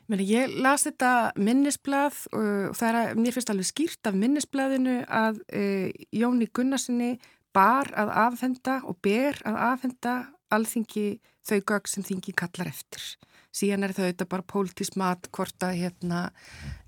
[0.09, 4.97] Meni, ég las þetta minnisblad og það er að mér finnst alveg skýrt af minnisbladinu
[5.05, 7.13] að uh, Jóni Gunnarssoni
[7.55, 10.15] bar að afhenda og ber að afhenda
[10.53, 11.07] alþingi
[11.45, 13.15] þau gögg sem þingi kallar eftir
[13.55, 16.21] síðan er það auðvitað bara pólitískt mat hvort að hérna,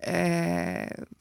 [0.04, 0.18] e,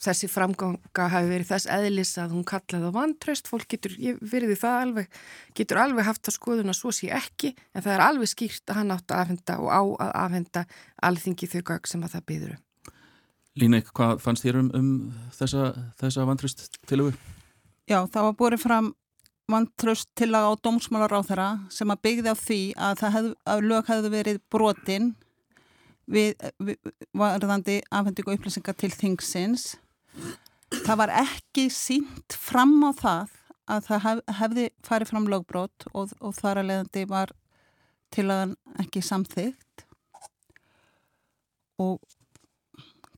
[0.02, 4.58] þessi framganga hafi verið þess eðlis að hún kallaði á vantraust, fólk getur verið því
[4.64, 5.18] það alveg,
[5.58, 8.80] getur alveg haft það skoðun að svo sé ekki, en það er alveg skýrt að
[8.80, 10.66] hann átt að afhenda og á að afhenda
[11.10, 12.62] alþingi þau gögg sem að það byður um.
[13.56, 14.88] Líneik, hvað fannst þér um, um
[15.32, 17.14] þessa, þessa vantraust tilögu?
[17.86, 18.90] Já, það var búið fram
[19.50, 23.64] vantraust til að á dómsmálar á þeirra sem að byggði á því að, hef, að
[23.70, 25.08] lög hefðu verið brotinn
[26.10, 29.76] við, við varðandi afhendingu upplýsingar til þingsins
[30.82, 36.14] það var ekki sínt fram á það að það hef, hefði farið fram lögbrot og,
[36.18, 37.34] og þar að leiðandi var
[38.14, 39.86] til að ekki samþygt
[41.82, 42.00] og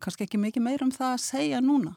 [0.03, 1.97] kannski ekki mikið meir um það að segja núna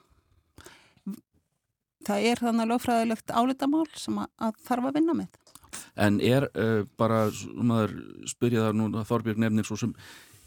[2.08, 5.40] það er þannig lögfræðilegt álitamál sem að, að þarf að vinna með
[5.96, 7.96] En er uh, bara, maður
[8.30, 9.96] spyrja það nú Þorbjörg nefnir svo sem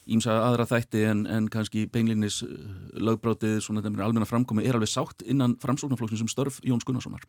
[0.04, 2.52] ímsa aðra þætti en, en kannski beinlinnis uh,
[3.00, 7.24] lögbrótið, svona þeim er almenna framkomi, er alveg sátt innan framsóknarflokksins sem störf Jóns Gunnarssonar?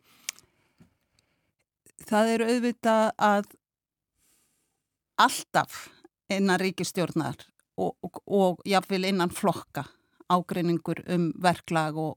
[2.06, 3.50] Það er auðvitað að
[5.16, 5.86] alltaf
[6.32, 7.40] innan ríkistjórnar
[7.80, 9.86] og, og, og jáfnvel innan flokka
[10.32, 12.12] ágreiningur um verklag og,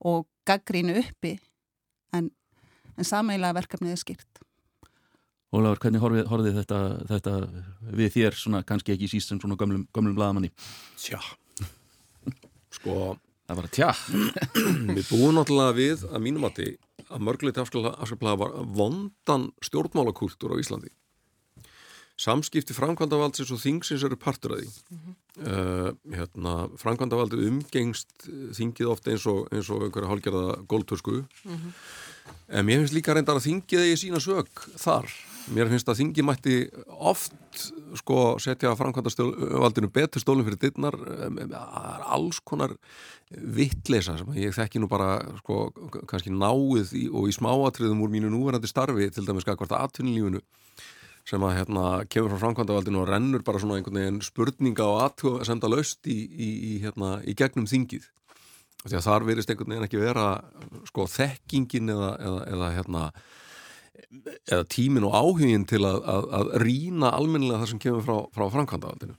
[0.00, 1.36] og gaggrínu uppi
[2.16, 2.28] en,
[2.96, 4.44] en sameilega verkefnið er skýrt.
[5.50, 7.32] Ólafur, hvernig horfið, horfið þetta, þetta
[7.98, 10.52] við þér, svona, kannski ekki síst sem svona gömlum, gömlum bladamanni?
[11.00, 11.18] Tja,
[12.78, 13.16] sko...
[13.50, 13.86] Það var að tja.
[14.94, 16.66] við búum náttúrulega við að mínum að því
[17.10, 20.92] að mörgleiti afskaplega var vondan stjórnmálakultúr á Íslandi.
[22.20, 24.68] Samskipti framkvæmdavaldsins og þingsins eru partur að því.
[24.90, 25.14] Mm -hmm.
[25.46, 28.28] uh, hérna, framkvæmdavaldi umgengst
[28.58, 31.24] þingið ofta eins og, eins og einhverja hálgjörða góldtörsku.
[31.44, 31.72] Mm -hmm.
[32.48, 35.08] En mér finnst líka reyndar að þingið eigi sína sög þar
[35.54, 36.56] mér finnst að þingi mætti
[36.88, 37.34] oft
[37.98, 40.96] sko setja framkvæmdastjórnvaldinu betur stólum fyrir dittnar
[42.06, 42.76] alls konar
[43.30, 45.70] vittleisa sem ég þekki nú bara sko
[46.10, 50.42] kannski náið í, og í smáatriðum úr mínu núverandi starfi til dæmis skakvart aðtunlífinu
[51.28, 55.36] sem að hérna kemur frá framkvæmdavaldinu og rennur bara svona einhvern veginn spurninga og aðtjóð
[55.40, 58.08] að senda löst í, í, í, hérna, í gegnum þingið
[58.88, 60.26] að þar verist einhvern veginn ekki vera
[60.88, 63.06] sko þekkingin eða, eða, eða hérna
[64.48, 68.46] eða tímin og áhugin til að, að, að rína almennilega það sem kemur frá, frá
[68.56, 69.18] framkvæmdavaldinu.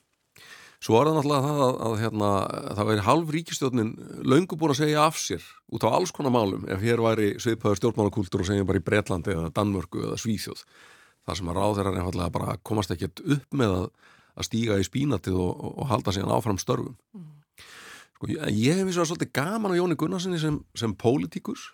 [0.82, 2.30] Svo er það náttúrulega það að, að hérna,
[2.78, 3.92] það væri halv ríkistjónin
[4.26, 7.78] laungu búin að segja af sér út á alls konar málum ef hér væri sviðpöður
[7.78, 10.64] stjórnmálakultúr og segjum bara í Breitlandi eða Danmörku eða Svíþjóð.
[11.28, 15.38] Það sem að ráð þeirra einfallega bara komast ekkert upp með að stíga í spínatið
[15.38, 16.96] og, og, og halda sig áfram störfum.
[17.14, 17.30] Mm.
[18.16, 21.70] Sko, ég hef vissu að svolítið gaman á Jóni Gunnarssoni sem, sem pólitíkus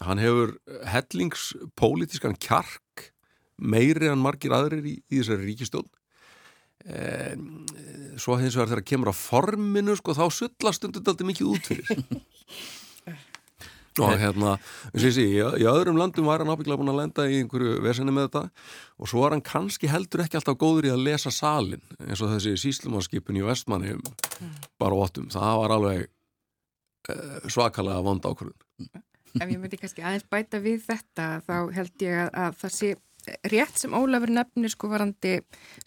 [0.00, 0.54] hann hefur
[0.88, 3.10] hellingspolítiskan kjark
[3.58, 5.88] meiri en margir aðrir í, í þessari ríkistjón
[6.86, 7.34] eh,
[8.16, 12.06] svo hins vegar þegar kemur á forminu sko þá sullast undir þetta mikið út fyrir
[14.00, 14.54] og hérna
[14.94, 18.14] sé, sé, í, í öðrum landum var hann ábygglega búin að lenda í einhverju vesenni
[18.14, 18.42] með þetta.
[19.02, 22.32] Og svo var hann kannski heldur ekki alltaf góður í að lesa salin eins og
[22.34, 24.58] þessi síslumarskipin í vestmanni mm.
[24.80, 29.00] bara óttum, það var alveg eh, svakalega vond ákvörðun.
[29.32, 32.94] Ef ég myndi kannski aðeins bæta við þetta þá held ég að, að það sé
[33.50, 35.38] rétt sem Ólafur nefnir sko varandi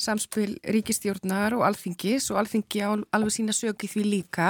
[0.02, 4.50] samspil ríkistjórnar og alþingis og alþingi á alveg sína söki því líka.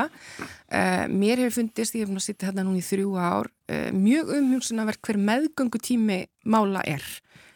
[0.69, 4.33] Uh, mér hefur fundist, ég hef nú sittið hérna núni í þrjú ár uh, mjög
[4.39, 7.05] umhjúmsunavert hver meðgöngu tími mála er.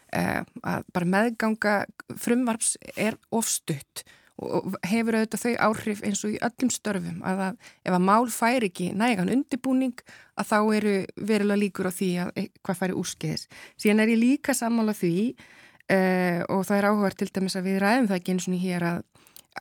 [0.09, 1.75] Uh, að bara meðganga
[2.17, 4.05] frumvarps er ofstutt
[4.39, 8.30] og hefur auðvitað þau áhrif eins og í öllum störfum að, að ef að mál
[8.32, 10.04] fær ekki nægan undibúning
[10.39, 13.47] að þá eru verilega líkur á því að hvað færi úrskeiðis.
[13.80, 17.82] Síðan er ég líka sammála því uh, og það er áhugað til dæmis að við
[17.84, 19.02] ræðum það ekki eins og hér að,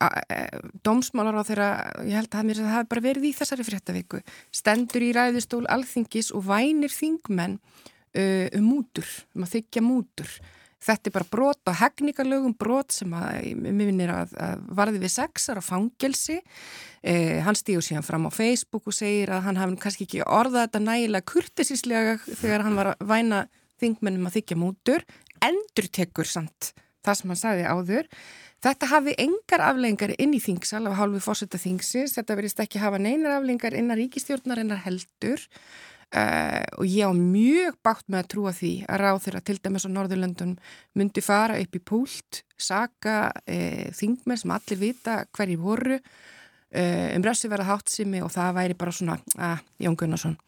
[0.05, 0.41] e,
[0.87, 1.71] dómsmálar á þeirra,
[2.07, 4.23] ég held að það hafi bara verið í þessari fréttavíku,
[4.55, 10.39] stendur í ræðistól alþingis og vænir þingmenn uh, um mútur, um að þykja mútur
[10.79, 15.59] Þetta er bara brot á hegningarlögum, brot sem að, minnir að, að varði við sexar
[15.59, 16.39] á fangelsi.
[17.03, 20.69] Eh, hann stígur síðan fram á Facebook og segir að hann hafði kannski ekki orðað
[20.69, 23.41] þetta nægilega kurtisíslega þegar hann var að væna
[23.83, 25.07] þingmennum að þykja mútur.
[25.43, 28.13] Endur tekur samt það sem hann sagði áður.
[28.59, 32.17] Þetta hafi engar aflengar inn í þingsal af hálfu fórsetta þingsins.
[32.17, 35.43] Þetta verist ekki hafa neinar aflengar innan ríkistjórnar en heldur.
[36.09, 39.85] Uh, og ég á mjög bátt með að trúa því að ráð þeirra til dæmis
[39.85, 40.55] á Norðurlöndun
[40.97, 47.27] myndi fara upp í púlt saga uh, þingmenn sem allir vita hverjir voru uh, um
[47.29, 50.39] rössi verða háttsimi og það væri bara svona að Jón Gunnarsson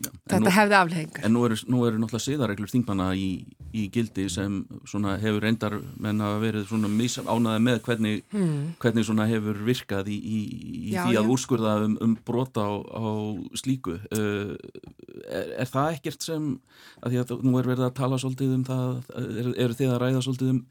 [0.00, 3.28] þetta nú, hefði afleggingar En nú eru, nú eru náttúrulega siðareglur þingmanna í,
[3.76, 4.60] í gildi sem
[5.22, 6.74] hefur reyndar menn að verið
[7.30, 8.60] ánaði með hvernig, hmm.
[8.82, 10.38] hvernig hefur virkað í, í,
[10.90, 11.32] í já, því að já.
[11.34, 13.04] úrskurða um, um brota á, á
[13.60, 14.54] slíku uh,
[15.26, 16.54] er, er það ekkert sem
[17.00, 20.02] að því að nú er verið að tala svolítið um það eru er þið að
[20.04, 20.64] ræða svolítið um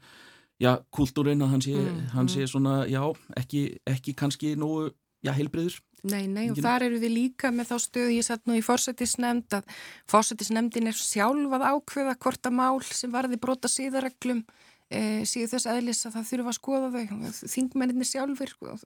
[0.60, 2.50] já, kultúrin að hann sé, mm, hann sé mm.
[2.52, 3.02] svona, já,
[3.40, 4.90] ekki, ekki kannski nógu,
[5.24, 8.56] já, heilbriður Nei, nei, og þar eru við líka með þá stöðu, ég satt nú
[8.56, 14.40] í fórsættisnemnd að fórsættisnemndin er sjálfað ákveða hvort að mál sem varði brota síðareglum
[14.88, 18.78] e, síðu þess aðlis að það þurfa að skoða þau, þingmenninni sjálfur, sko.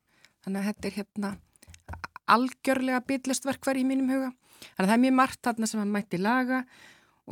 [0.43, 1.33] þannig að þetta er hérna
[2.35, 4.33] algjörlega byllist verkvar í mínum huga.
[4.75, 6.65] Þannig að það er mjög margt þarna sem hann mætti laga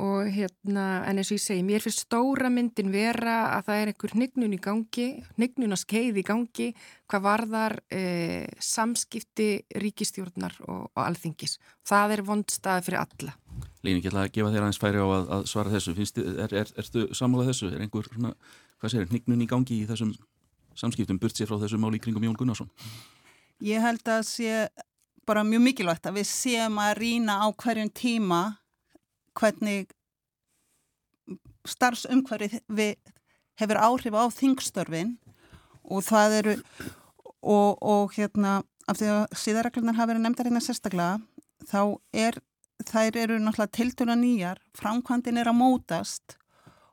[0.00, 3.90] og hérna, en eins og ég segi, mér finnst stóra myndin vera að það er
[3.90, 6.68] einhver hnygnun í gangi, hnygnun að skeið í gangi,
[7.12, 9.48] hvað varðar eh, samskipti
[9.82, 11.58] ríkistjórnar og, og alþingis.
[11.88, 13.34] Það er vond staði fyrir alla.
[13.84, 15.94] Lín, ég ætla að gefa þér aðeins færi á að, að svara þessu.
[15.98, 17.68] Finnst, er, er, ertu samálað þessu?
[17.74, 18.32] Er einhver, svona,
[18.80, 20.14] hvað segir, hnygnun í gangi í þessum
[20.78, 22.72] samskiptum, burt sér frá þessu máli í kringum Jón Gunnarsson?
[23.60, 24.64] Ég held að sé
[25.28, 28.42] bara mjög mikilvægt að við séum að rína á hverjum tíma
[29.38, 29.90] hvernig
[31.68, 32.96] starfsumhverfið
[33.60, 35.16] hefur áhrif á þingstörfin
[35.82, 36.54] og það eru
[37.42, 41.20] og, og hérna af því að síðarreglunar hafa verið nefndar hérna sérstaklega
[41.70, 42.38] þá er
[42.82, 46.36] þær eru náttúrulega tiltuna nýjar framkvæmdin er að mótast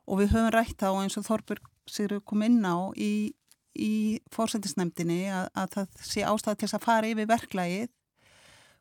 [0.06, 3.32] og við höfum rætt á eins og Þorbjörg sér kom inn á í,
[3.74, 7.90] í fórsættisnefndinni að, að það sé ástæði til að fara yfir verklægið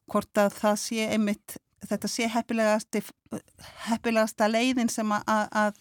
[0.10, 5.74] hvort að það sé einmitt þetta sé heppilegasta leiðin sem að, að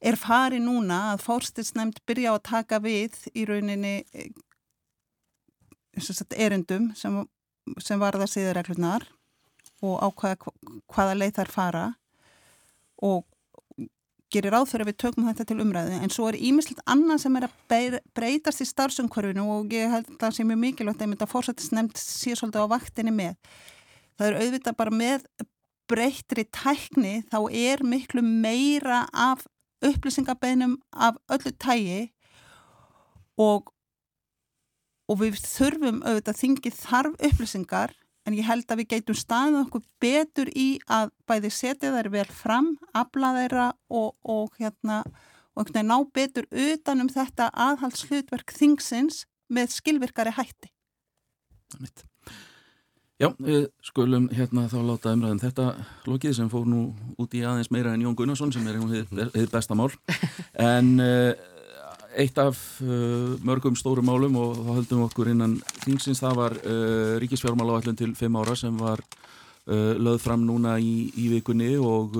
[0.00, 3.94] er fari núna að fórstilsnæmt byrja að taka við í rauninni
[6.36, 7.28] erindum sem,
[7.80, 9.02] sem varða síðarreglunar
[9.84, 10.36] og ákvaða
[10.92, 11.86] hvaða leið þær fara
[13.04, 13.24] og
[14.32, 15.98] gerir ráðfyrir að við tökum þetta til umræðu.
[16.02, 20.18] En svo er ímislegt annað sem er að breytast í starfsumkvarfinu og ég held að
[20.24, 23.36] það sé mjög mikilvægt að fórstilsnæmt sé svolítið á vaktinni með
[24.16, 25.26] það er auðvitað bara með
[25.90, 29.46] breyttri tækni þá er miklu meira af
[29.84, 32.00] upplýsingabeinum af öllu tægi
[33.38, 33.70] og,
[35.06, 37.94] og við þurfum auðvitað þingið þarf upplýsingar
[38.26, 42.26] en ég held að við geitum staðið okkur betur í að bæði setja þær vel
[42.34, 45.02] fram, afla þeirra og, og hérna
[45.56, 50.72] og einhvern veginn ná betur utanum þetta aðhalslutverk þingsins með skilvirkari hætti.
[51.72, 52.04] Það mitt.
[53.16, 55.66] Já, við skulum hérna þá láta umræðum þetta
[56.04, 56.80] lokið sem fór nú
[57.16, 59.88] út í aðeins meira en Jón Gunnarsson sem er hefðið besta mál.
[60.60, 61.30] En uh,
[62.12, 65.54] eitt af uh, mörgum stórum málum og þá höldum okkur innan
[65.86, 69.04] þingsins það var uh, ríkisfjármála til fimm ára sem var
[69.66, 72.12] löð fram núna í, í vikunni og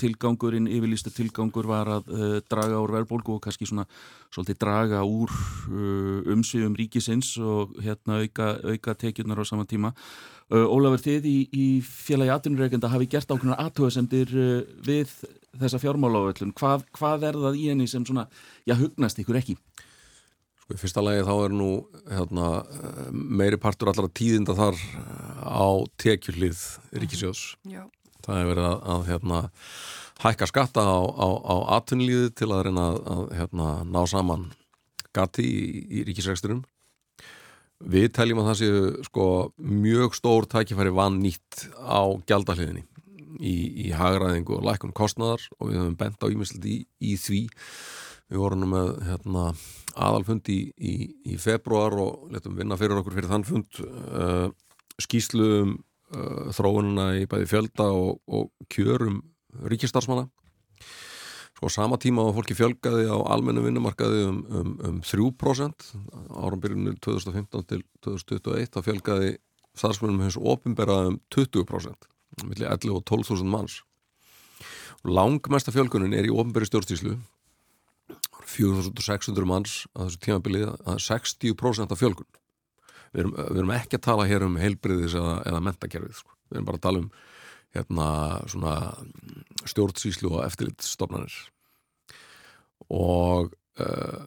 [0.00, 3.86] tilgangurinn, yfirlýsta tilgangur var að uh, draga úr verðbólgu og kannski svona
[4.32, 9.92] svolítið draga úr uh, umsviðum ríkisins og hérna auka, auka tekjurnar á sama tíma.
[10.50, 14.34] Uh, Ólafur, þið í, í félagi aðtunurreikenda hafi gert ákveðnar aðtöðasendir
[14.86, 15.12] við
[15.60, 16.56] þessa fjármáláöllun.
[16.56, 18.26] Hvað, hvað er það í henni sem svona,
[18.66, 19.56] já, hugnast ykkur ekki?
[20.64, 21.70] Sko, í fyrsta lagi þá er nú
[22.08, 22.50] hérna,
[23.12, 24.82] meiri partur allara tíðinda þar
[25.40, 25.70] á
[26.02, 26.66] tekjullið
[26.98, 27.46] ríkisjós.
[27.68, 27.84] Já
[28.26, 29.40] það hefur verið að, að hérna,
[30.20, 34.50] hækka skatta á, á, á atvinnlíði til að reyna að, að hérna, ná saman
[35.16, 35.64] gati í,
[36.00, 36.62] í ríkisræksturum
[37.80, 39.26] við teljum að það séu sko,
[39.56, 42.84] mjög stór tækifæri vann nýtt á gjaldahliðinni
[43.40, 47.42] í, í hagraðingu og lækun kostnadar og við höfum bent á ímislegt í, í því.
[48.30, 49.44] Við vorum með hérna,
[49.98, 54.50] aðalfund í, í februar og letum vinna fyrir okkur fyrir þann fund uh,
[55.02, 55.78] skýslu um
[56.14, 59.22] uh, þróununa í bæði fjölda og, og kjörum
[59.70, 60.28] ríkistarsmanna
[61.60, 65.90] Sko sama tíma á fólki fjölgaði á almennu vinnumarkaði um, um, um 3%
[66.32, 69.34] árumbyrjunni 2015 til 2021 þá fjölgaði
[69.76, 72.08] starfsmennum hins ofinbera um 20%
[72.48, 73.82] millir 11 og 12.000 manns.
[75.04, 77.18] Langmesta fjölgunin er í ofinberi stjórnstíslu
[78.48, 82.39] 4.600 manns að þessu tímabilið að 60% af fjölgun
[83.10, 86.34] við erum, við erum ekki að tala hér um heilbriðis eða, eða mentakerfið sko.
[86.50, 87.10] við erum bara að tala um
[87.70, 88.08] hérna,
[89.70, 91.36] stjórnsýslu og eftirlitstofnanir
[92.90, 94.22] og uh,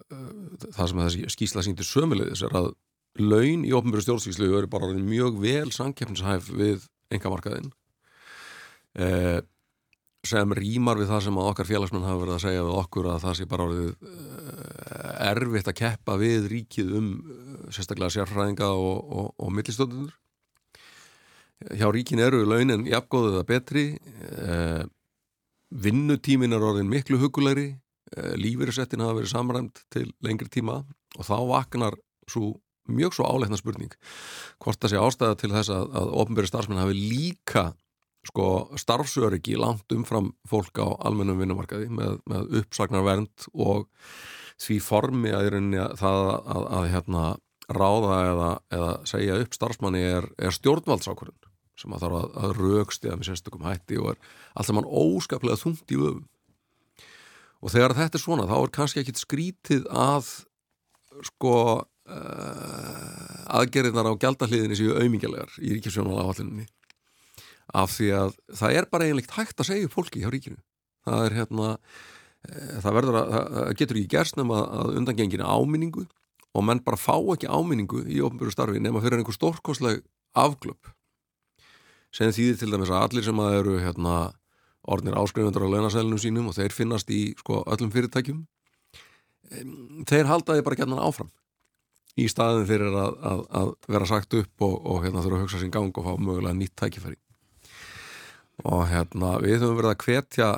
[0.71, 2.71] það sem þessi skýsla síndir sömulegis er að
[3.19, 7.69] laun í ofnbjörðu stjórnsýslu eru bara mjög vel sankjafnishæf við engamarkaðinn
[8.97, 9.41] eh,
[10.25, 13.37] sem rýmar við það sem okkar félagsmenn hafa verið að segja við okkur að það
[13.37, 14.62] sé bara orðið eh,
[15.29, 20.17] erfitt að keppa við ríkið um eh, sérstaklega sérfræðinga og, og, og millistöndundur
[21.79, 24.83] hjá ríkin eru launin jafngóðið að betri eh,
[25.83, 27.69] vinnutímin er orðin miklu hugulegri
[28.17, 30.81] eh, lífeyrisettin hafa verið samræmt til lengri tíma
[31.17, 31.97] og þá vaknar
[32.29, 32.55] svo,
[32.89, 33.93] mjög svo áleitna spurning
[34.63, 37.71] hvort það sé ástæða til þess að, að ofnbæri starfsmenn hafi líka
[38.27, 43.89] sko starfsöryggi langt umfram fólk á almennum vinnumarkaði með, með uppsagnarvernd og
[44.61, 47.23] því formi að, að það að, að, hérna,
[47.73, 51.39] ráða eða, eða segja upp starfsmanni er, er stjórnvaldsákurinn
[51.79, 54.19] sem að þarf að, að raukstiða með sérstökum hætti og er
[54.53, 56.27] alltaf mann óskaplega þungt í vöfum.
[57.63, 60.29] Og þegar þetta er svona þá er kannski ekkit skrítið að
[61.29, 66.67] sko uh, aðgerðinar á gjaldahliðinni séu auðmingjarlegar í ríkisjónala áhallinni
[67.73, 70.59] af því að það er bara einlegt hægt að segja fólki hjá ríkinu.
[71.07, 71.69] Það er hérna
[72.83, 76.05] það verður að, það getur ekki gerst nema að undangengina áminningu
[76.53, 80.03] og menn bara fá ekki áminningu í ofnbjörgu starfi nema fyrir einhver stórkosleg
[80.37, 80.91] afglöp.
[82.13, 84.17] Sem þýðir til dæmis að allir sem að eru hérna
[84.83, 88.43] orðnir áskrifundur á launasælunum sínum og þeir finnast í sko öllum fyrirtækjum
[90.09, 91.31] þeir haldaði bara gætnan áfram.
[92.19, 95.61] Í staðin fyrir að, að, að vera sagt upp og, og hérna þurfa að hugsa
[95.63, 97.17] sín gang og fá mögulega nýtt tækifæri.
[98.69, 100.49] Og hérna við höfum verið að hvetja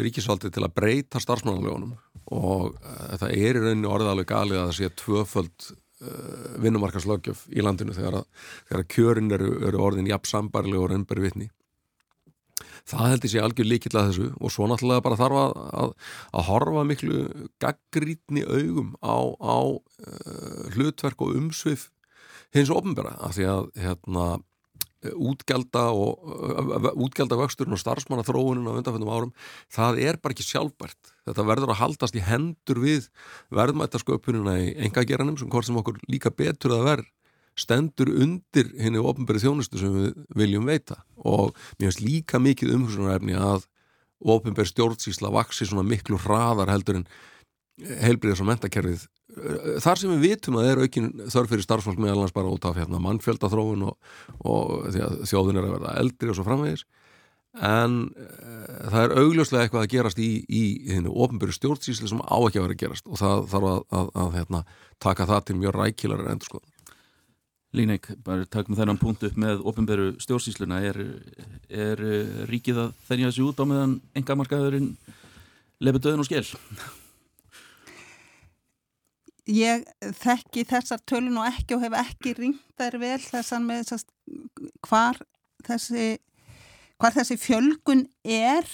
[0.00, 1.94] ríkisvaldið til að breyta starfsmannalögunum
[2.30, 7.64] og uh, þetta er í rauninni orðalega galið að það sé tvöföld uh, vinnumarkaslögjöf í
[7.64, 8.28] landinu þegar að,
[8.68, 11.50] þegar að kjörin eru, eru orðin jafn sambarli og raunbæri vitni.
[12.90, 15.94] Það heldur sér algjör líkill að þessu og svo náttúrulega bara þarf að, að,
[16.38, 17.22] að horfa miklu
[17.62, 21.86] gaggrítni augum á, á uh, hlutverk og umsvið
[22.56, 24.24] hins ofnbæra af því að hérna,
[25.14, 29.32] útgelda og uh, útgelda vöxturinn og starfsmanna þróunin á undanfjöndum árum,
[29.72, 31.14] það er bara ekki sjálfbært.
[31.28, 33.08] Þetta verður að haldast í hendur við
[33.54, 37.10] verðmættasköpunina í engageranum sem hvort sem okkur líka betur að verð
[37.58, 43.36] stendur undir henni ofnbæri þjónustu sem við viljum veita og mér finnst líka mikið umhugsunarefni
[43.36, 43.66] að
[44.20, 47.08] ofnbæri stjórnsísla vaksi svona miklu hraðar heldur en
[47.80, 49.06] heilbriðis og mentakerfið
[49.82, 52.66] þar sem við vitum að það er aukin þörf fyrir starfsfólk meðal hans bara út
[52.68, 54.90] af hérna, mannfjöldathróun og, og
[55.28, 56.86] þjóðin er að verða eldri og svo framvegis.
[57.66, 62.38] En uh, það er augljóslega eitthvað að gerast í, í hennu ofnbæri stjórnsísli sem á
[62.38, 64.60] ekki að vera að gerast og það þarf að, að, að hérna,
[65.02, 66.62] taka það til mjög rækilar endur sko
[67.70, 70.80] Líneik, bara takum þennan punkt upp með ofinberu stjórnsýsluna.
[70.88, 70.96] Er,
[71.70, 72.00] er
[72.50, 74.88] ríkið að þennja þessi út á meðan engamarkaðurinn
[75.78, 76.48] lefur döðun og skell?
[79.50, 79.84] Ég
[80.20, 84.12] þekki þessar tölun og ekki og hef ekki ringt þær vel þessan með þessast
[84.86, 85.18] hvar
[85.66, 86.08] þessi,
[87.00, 88.68] hvar þessi fjölgun er.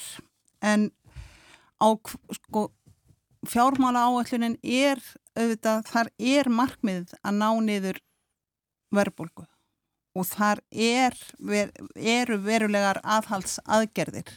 [0.60, 0.90] En
[1.80, 1.88] á
[2.36, 2.68] sko,
[3.48, 5.00] fjármála áallunin er
[5.36, 8.00] auðvitað, þar er markmið að ná niður
[8.96, 9.46] verðbólgu
[10.16, 14.30] og þar er, ver, eru verulegar aðhaldsaðgerðir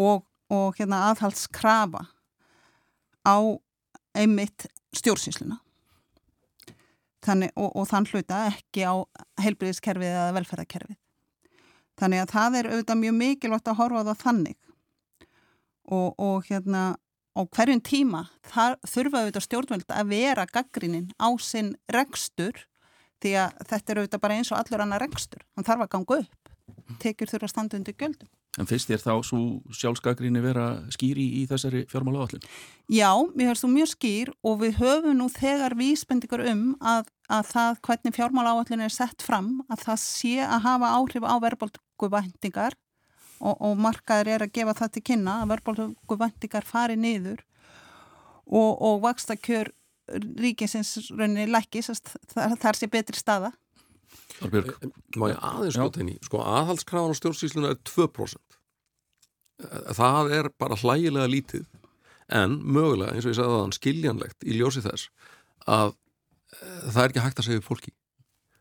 [0.00, 2.06] og, og hérna, aðhaldskrafa
[3.28, 3.36] á
[4.16, 5.58] einmitt stjórnsýsluna
[7.28, 8.94] og, og þann hluta ekki á
[9.42, 10.96] heilbriðiskerfið eða velferðarkerfið.
[11.98, 14.58] Þannig að það er auðvitað mjög mikilvægt að horfa á það þannig
[15.88, 16.82] og, og hérna
[17.34, 22.64] á hverjum tíma þar þurfa auðvitað stjórnvöld að vera gaggrinnin á sinn rekstur
[23.22, 25.42] því að þetta er auðvitað bara eins og allur annar rekstur.
[25.54, 26.52] Hann þarf að ganga upp,
[27.02, 28.30] tekjur þurfa undir göldum.
[28.58, 29.40] En fyrst er þá svo
[29.70, 32.46] sjálfskakrinni vera skýri í þessari fjármála áallin?
[32.90, 37.52] Já, mér finnst þú mjög skýr og við höfum nú þegar vísbendingar um að, að
[37.52, 42.10] það hvernig fjármála áallin er sett fram að það sé að hafa áhrif á verðbólku
[42.16, 42.74] væntingar
[43.38, 47.44] og, og markaður er að gefa það til kynna að verðbólku væntingar fari niður
[48.48, 49.70] og, og vakstakjör
[50.40, 51.92] ríkisins rauninni lækis
[52.32, 53.52] þar, þar sé betri staða.
[54.38, 54.86] Þarbjörg,
[55.18, 58.47] má ég aðeins skota inn í sko aðhaldskrafan á stjórnsýsluna er 2%
[59.96, 61.66] það er bara hlægilega lítið
[62.28, 65.08] en mögulega, eins og ég sagði það skiljanlegt í ljósi þess
[65.68, 67.94] að e, það er ekki hægt að segja upp fólki.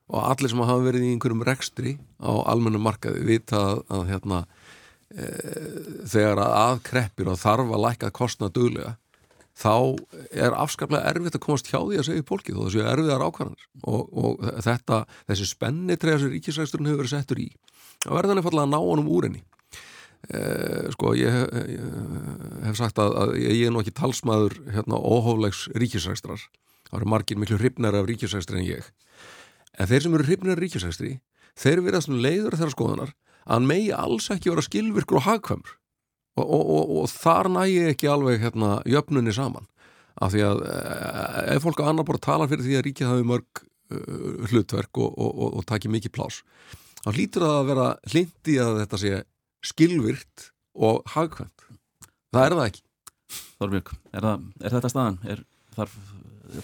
[0.07, 4.39] Og allir sem hafa verið í einhverjum rekstri á almennum markaði vita að, að hérna
[5.11, 5.27] e,
[6.07, 8.95] þegar að aðkreppir og þarf að læka að kostna döglega
[9.57, 9.75] þá
[10.31, 13.25] er afskaplega erfitt að komast hjá því að segja upp fólki þó það séu erfiðar
[13.25, 13.69] ákvarðanir.
[13.83, 17.47] Og, og þetta, þessi spenni treða sem ríkisræksturinn hefur verið settur í
[18.05, 19.43] að verðan er fallað að ná honum úr henni
[20.29, 21.35] eh, sko ég,
[21.71, 26.47] ég hef sagt að, að ég er nú ekki talsmaður hérna óhóflegs ríkisrækstrar
[26.87, 28.91] það eru margir miklu hrifnar af ríkisrækstri en ég.
[29.77, 31.17] En þeir sem eru hrifnar af ríkisrækstri
[31.57, 33.15] þeir verðast leiður þeirra skoðanar
[33.47, 35.73] að megi alls ekki vera skilvirkur og hagkvæmur.
[36.37, 39.65] Og, og, og, og þar nægi ekki alveg hérna, jöfnunni saman.
[40.21, 43.25] Af því að eh, ef fólk á annar bara tala fyrir því að ríkið hafi
[43.27, 43.63] mörg
[43.93, 46.41] uh, hlutverk og taki mikið plás
[47.03, 49.11] þá hlýtur það að vera hlindi að þetta sé
[49.67, 51.67] skilvirt og hagkvæmt
[52.33, 52.87] það er það ekki
[53.57, 55.15] Þorbjörg, er, það, er þetta staðan?
[55.27, 55.39] Er,
[55.75, 55.95] þarf,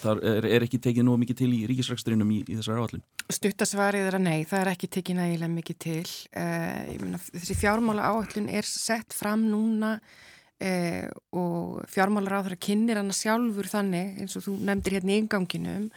[0.03, 3.03] þar, er, er ekki tekið nú mikið til í ríkisræksturinnum í, í þessari áallin?
[3.33, 8.11] Stuttasvarið er að nei, það er ekki tekið nægilega mikið til uh, myna, þessi fjármála
[8.11, 14.37] áallin er sett fram núna uh, og fjármálar á þeirra kynir hana sjálfur þannig eins
[14.39, 15.89] og þú nefndir hérna í ynganginum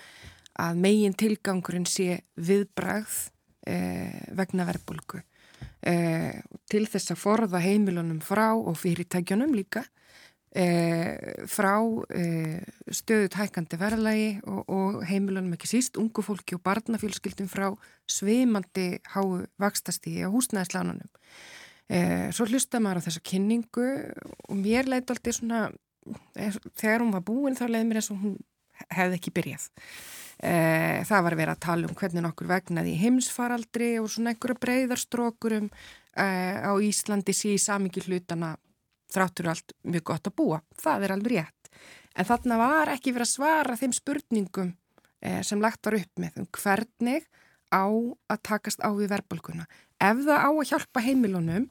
[0.65, 3.21] að megin tilgangurinn sé viðbragð
[3.69, 5.21] uh, vegna verðbólku
[5.83, 9.85] til þess að forða heimilunum frá og fyrirtækjunum líka
[10.57, 11.75] Eh, frá
[12.17, 17.67] eh, stöðut hækandi verðlægi og, og heimilunum ekki síst, ungu fólki og barnafjölskyldum frá
[18.09, 21.11] sveimandi háu vakstastíði á húsnæðislánunum.
[21.93, 23.89] Eh, svo hlusta maður á þessa kynningu
[24.49, 25.61] og mér leiði alltaf svona,
[26.41, 28.41] eh, þegar hún var búin þá leiði mér eins og hún
[28.97, 29.69] hefði ekki byrjað.
[30.37, 35.71] Eh, það var vera að tala um hvernig nokkur vegnaði heimsfaraldri og svona einhverja breyðarstrókurum
[35.73, 38.53] eh, á Íslandi í samingi hlutana
[39.13, 40.61] þráttur allt mjög gott að búa.
[40.77, 41.71] Það er alveg rétt.
[42.17, 44.75] En þarna var ekki verið að svara þeim spurningum
[45.25, 47.25] eh, sem lagt var upp með um hvernig
[47.73, 49.65] á að takast á við verðbólkuna.
[49.97, 51.71] Ef það á að hjálpa heimilunum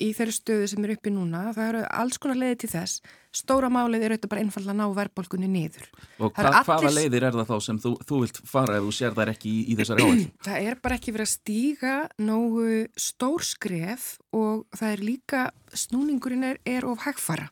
[0.00, 3.02] í þeirri stöðu sem er uppi núna, það eru alls konar leiði til þess.
[3.32, 5.86] Stóra málið er auðvitað bara einfallega að ná verðbólkunni niður.
[6.18, 6.66] Og hva, allir...
[6.68, 9.52] hvaða leiðir er það þá sem þú, þú vilt fara ef þú sér það ekki
[9.52, 10.32] í, í þessari áherslu?
[10.48, 12.66] Það er bara ekki verið að stíga nógu
[13.06, 15.46] stór skref og það er líka,
[15.84, 17.48] snúningurinn er, er of hægfara.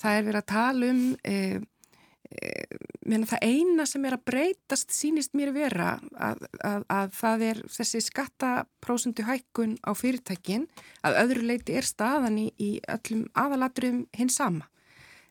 [0.00, 1.04] Það er verið að tala um...
[1.24, 1.60] Eh,
[2.30, 8.02] það eina sem er að breytast sínist mér vera að, að, að það er þessi
[8.06, 10.68] skattaprósundu hækkun á fyrirtækin
[11.02, 14.68] að öðru leiti er staðan í, í öllum aðalatrum hins sama.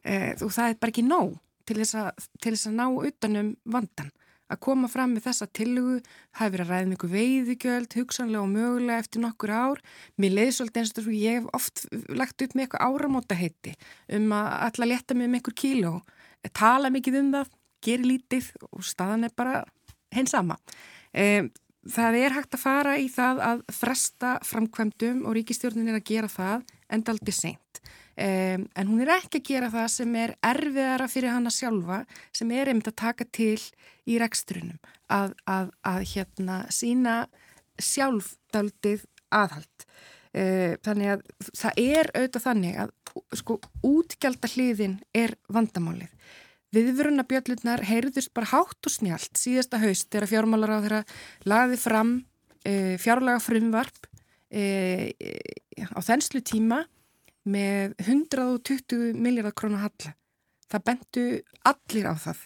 [0.04, 1.38] E, og það er bara ekki nóg
[1.68, 4.12] til þess að, til þess að ná utanum vandan
[4.50, 8.54] að koma fram með þessa tillugu það hefur að ræða mjög um veiðugjöld hugsanlega og
[8.54, 9.82] mögulega eftir nokkur ár.
[10.18, 13.76] Mér leiði svolítið eins og ég hef oft lagt upp með eitthvað áramóta heiti
[14.18, 15.94] um að alla leta mig um einhver kíló
[16.56, 19.64] tala mikið um það, gera lítið og staðan er bara
[20.16, 20.58] hens sama.
[21.14, 21.50] Um,
[21.90, 26.32] það er hægt að fara í það að fresta framkvæmdum og ríkistjórnin er að gera
[26.32, 27.82] það endaldi seint.
[28.20, 32.02] Um, en hún er ekki að gera það sem er erfiðara fyrir hana sjálfa
[32.36, 33.62] sem er einmitt að taka til
[34.10, 37.22] í rekstrunum að, að, að hérna sína
[37.80, 39.86] sjálfdaldið aðhald.
[40.30, 41.22] Uh, þannig að
[41.58, 42.92] það er auðvitað þannig að
[43.40, 43.56] sko
[43.90, 46.12] útgjaldar hliðin er vandamálið.
[46.76, 51.00] Viðvörunabjöllurnar heyrðust bara hátt og snjált síðasta haust þegar fjármálar á þeirra
[51.50, 52.12] laði fram
[52.62, 54.06] e, fjárlaga frumvarp
[54.54, 55.16] e,
[55.82, 56.84] á þenslu tíma
[57.50, 60.14] með 120 miljardar krónu halla.
[60.70, 61.26] Það bentu
[61.66, 62.46] allir á það.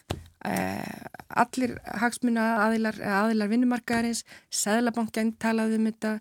[1.42, 4.24] Allir hagsmuna aðilar, aðilar vinnumarkaðarins,
[4.54, 6.12] Sæðlabankjæn talaði um þetta,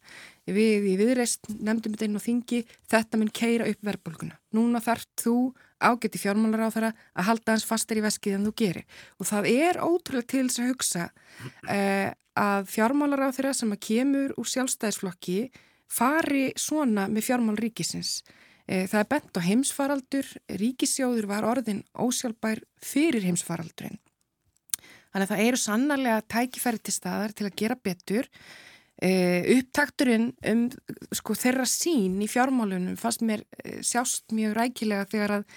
[0.50, 4.40] við í viðreist nefndum þetta inn á þingi, þetta mun keira upp verðbólguna.
[4.58, 5.38] Núna þarf þú
[5.84, 8.86] ágætti fjármálar á þeirra að halda hans fastar í veskið en þú gerir.
[9.20, 11.08] Og það er ótrúlega til þess að hugsa
[11.70, 15.38] eh, að fjármálar á þeirra sem að kemur úr sjálfstæðisflokki
[15.92, 18.22] fari svona með fjármál ríkisins.
[18.68, 24.00] Eh, það er bent á heimsfaraldur, ríkisjóður var orðin ósjálfbær fyrir heimsfaraldurinn.
[25.14, 28.30] Þannig að það eru sannarlega tækifæri til staðar til að gera betur
[29.02, 30.68] Uh, upptakturinn um
[31.18, 35.56] sko, þeirra sín í fjármálunum fannst mér uh, sjást mjög rækilega þegar að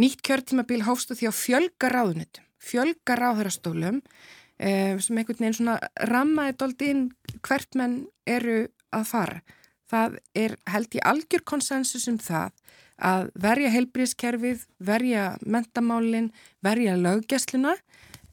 [0.00, 5.76] nýtt kjörtímabil hófstu því að fjölga ráðunitum, fjölga ráðhörastólum uh, sem einhvern veginn svona
[6.10, 7.04] rammaði doldi inn
[7.44, 8.56] hvert menn eru
[8.90, 9.44] að fara.
[9.92, 12.56] Það er held í algjör konsensus um það
[12.98, 16.32] að verja heilbríðskerfið, verja mentamálinn,
[16.64, 17.76] verja löggesluna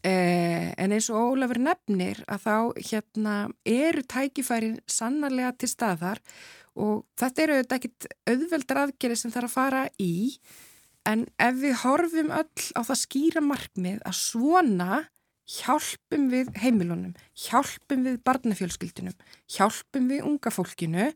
[0.05, 2.55] Eh, en eins og Ólafur nefnir að þá
[2.91, 3.35] hérna
[3.65, 6.21] eru tækifærin sannarlega til staðar
[6.77, 10.13] og þetta eru auðvitað ekkit auðveldar aðgerið sem er að fara í.
[11.09, 15.01] En ef við horfum öll á það skýra markmið að svona
[15.55, 19.17] hjálpum við heimilunum, hjálpum við barnafjölskyldunum,
[19.57, 21.11] hjálpum við unga fólkinu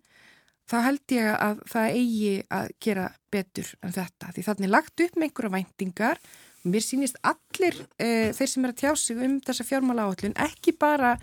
[0.70, 4.34] þá held ég að það eigi að gera betur en þetta.
[4.34, 6.22] Því þannig lagt upp með einhverja væntingar
[6.68, 10.74] Mér sýnist allir e, þeir sem er að tjá sig um þessa fjármála áhullun ekki
[10.80, 11.14] bara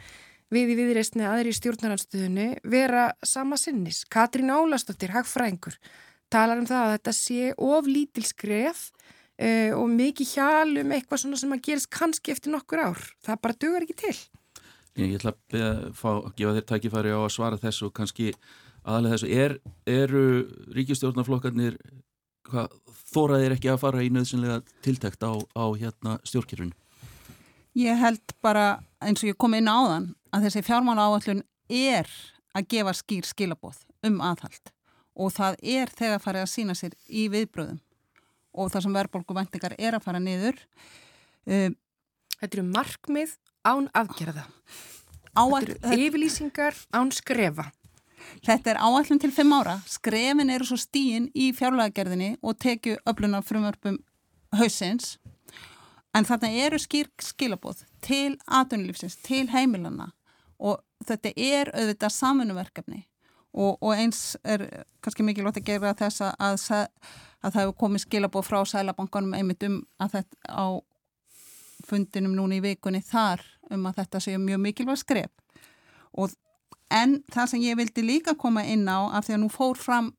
[0.52, 4.04] við í viðreistni aðri í stjórnaranstöðunni vera sama sinnis.
[4.08, 5.76] Katrín Ólastóttir, hagfrængur,
[6.32, 8.88] talar um það að þetta sé of lítil skref
[9.36, 13.02] e, og mikið hjálum eitthvað svona sem að gerist kannski eftir nokkur ár.
[13.26, 14.16] Það bara dögur ekki til.
[14.96, 18.30] Ég ætla að fá, gefa þér tækifæri á að svara þessu kannski
[18.86, 19.56] aðalega þessu, er,
[19.90, 20.24] eru
[20.72, 21.76] ríkistjórnarflokkarnir
[23.12, 26.74] þóraðir ekki að fara í nöðsynlega tiltækt á, á hérna stjórnkjörfinu?
[27.76, 32.08] Ég held bara eins og ég kom inn á þann að þessi fjármála áallun er
[32.56, 34.72] að gefa skýr skilabóð um aðhald
[35.16, 37.80] og það er þegar farið að sína sér í viðbröðum
[38.56, 40.56] og það sem verðbólku vendingar er að fara niður.
[41.44, 41.76] Um,
[42.36, 43.30] Þetta eru markmið
[43.64, 44.44] án aðgerða.
[45.36, 47.70] Þetta eru yfirlýsingar án skrefa.
[48.46, 49.78] Þetta er áallum til fimm ára.
[49.88, 53.98] Skrefin eru svo stíin í fjárlægagerðinni og tekju öflunar frumörpum
[54.56, 55.16] hausins.
[56.16, 60.12] En þarna eru skýr skilabóð til atunlífsins, til heimilana
[60.56, 63.02] og þetta er auðvitað samanverkefni
[63.56, 64.64] og, og eins er
[65.04, 66.86] kannski mikilvægt að gera þess að, að,
[67.42, 70.66] að það hefur komið skilabóð frá sælabankanum einmitt um að þetta á
[71.86, 75.60] fundinum núna í vikunni þar um að þetta séu mjög mikilvægt skrep
[76.16, 76.32] og
[76.92, 80.12] en það sem ég vildi líka koma inn á af því að nú fór fram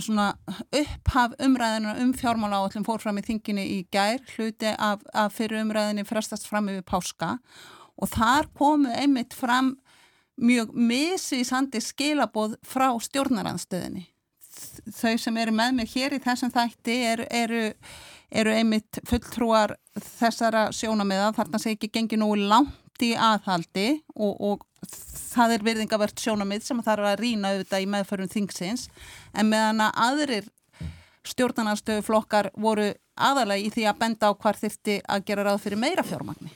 [0.00, 0.32] svona
[0.74, 5.62] upphaf umræðina um fjármála áallum fór fram í þinginu í gær hluti af, af fyrir
[5.62, 7.36] umræðinni frestast fram yfir páska
[7.94, 9.76] og þar komu einmitt fram
[10.34, 14.08] mjög misvísandi skilaboð frá stjórnaranstöðinni.
[14.94, 17.62] Þau sem eru með mig hér í þessum þætti eru, eru,
[18.30, 19.76] eru einmitt fulltrúar
[20.18, 24.66] þessara sjónamiða þarna sé ekki gengi nú langt í aðhaldi og, og
[25.34, 28.88] það er virðingavert sjónamið sem þarf að rína auðvitað í meðförum þingsins
[29.34, 30.50] en meðan að aðrir
[31.24, 35.80] stjórnarnarstöðu flokkar voru aðalega í því að benda á hvar þyrfti að gera ráð fyrir
[35.80, 36.50] meira fjármagni.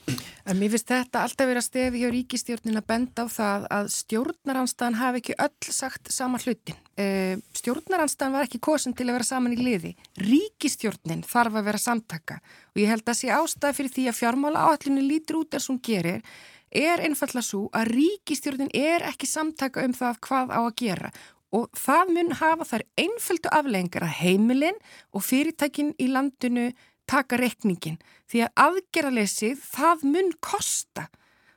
[0.49, 3.91] En mér finnst þetta alltaf verið að stefi hjá ríkistjórnin að benda á það að
[3.95, 6.77] stjórnaranstæðan hafi ekki öll sagt sama hlutin.
[6.99, 9.93] E, stjórnaranstæðan var ekki kosin til að vera saman í liði.
[10.19, 12.39] Ríkistjórnin þarf að vera samtaka
[12.73, 15.77] og ég held að sé ástæði fyrir því að fjármála áallinu lítur út eins og
[15.77, 16.23] hún gerir
[16.69, 21.13] er einfalla svo að ríkistjórnin er ekki samtaka um það hvað á að gera
[21.55, 24.83] og það mun hafa þær einföldu afleggingar að heimilinn
[25.15, 26.67] og fyrirtækin í landinu
[27.09, 27.97] taka rekningin
[28.29, 31.07] því að aðgerraleysið það mun kosta.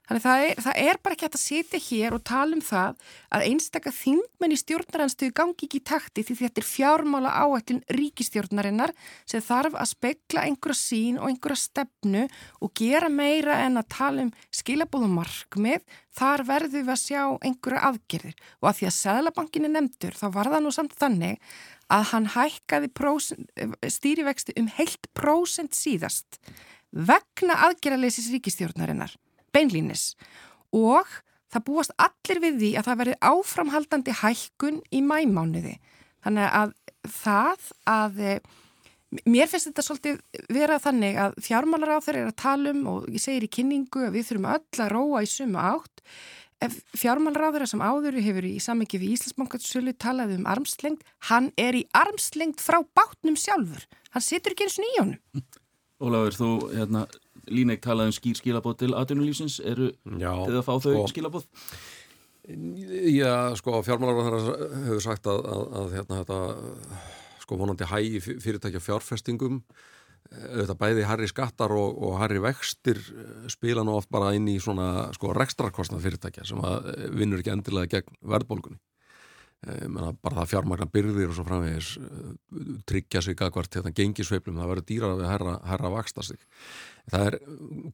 [0.02, 2.96] Þannig það er, það er bara ekki að setja hér og tala um það
[3.32, 8.92] að einstakka þingmenn í stjórnaranstöðu gangi ekki í takti því þetta er fjármála áættin ríkistjórnarinnar
[9.30, 12.26] sem þarf að spekla einhverja sín og einhverja stefnu
[12.58, 17.86] og gera meira en að tala um skilabóðum markmið, þar verðum við að sjá einhverja
[17.92, 18.36] aðgerðir.
[18.58, 21.54] Og að því að Sæðlabankin er nefndur þá var það nú samt þannig
[21.92, 22.90] að hann hækkaði
[23.90, 26.40] stýrivexti um heilt prósent síðast
[26.92, 29.14] vegna aðgerraleysis ríkistjórnarinnar,
[29.54, 30.12] beinlínis.
[30.72, 31.08] Og
[31.52, 35.76] það búast allir við því að það verði áframhaldandi hækkun í mæmánuði.
[36.24, 36.74] Þannig að
[37.12, 38.20] það að,
[39.26, 40.20] mér finnst þetta svolítið
[40.54, 44.06] vera þannig að fjármálar á þeirra er að tala um og ég segir í kynningu
[44.06, 46.04] að við þurfum öll að róa í suma átt.
[46.94, 52.62] Fjármálraðara sem áður hefur í samengi við Íslandsbankarsölu talaði um armslengt, hann er í armslengt
[52.62, 53.82] frá bátnum sjálfur.
[54.14, 55.42] Hann situr ekki eins og nýjónum
[56.02, 57.02] Ólafur, þú, hérna,
[57.50, 61.46] Líneik talaði um skýr skilabóð til aðdunulífsins eru þið að fá þau sko, skilabóð?
[62.42, 64.42] Já, sko, fjármálraðara
[64.88, 67.08] hefur sagt að, að, að hérna, þetta,
[67.44, 69.60] sko, vonandi hægi fyrirtækja fjárfestingum.
[70.32, 74.54] Auðvitað bæði Harry skattar og, og Harry vextir eh, spila nú oft bara inn í
[74.62, 78.78] svona sko rekstrakostnað fyrirtækja sem að eh, vinnur ekki endilega gegn verðbólgunni
[79.62, 81.90] bara það fjármagna byrðir og svo framvegis
[82.88, 86.40] tryggja sig að hvert hérna gengisveiflum það verður dýrar að herra, herra vaksta sig.
[87.12, 87.36] Það er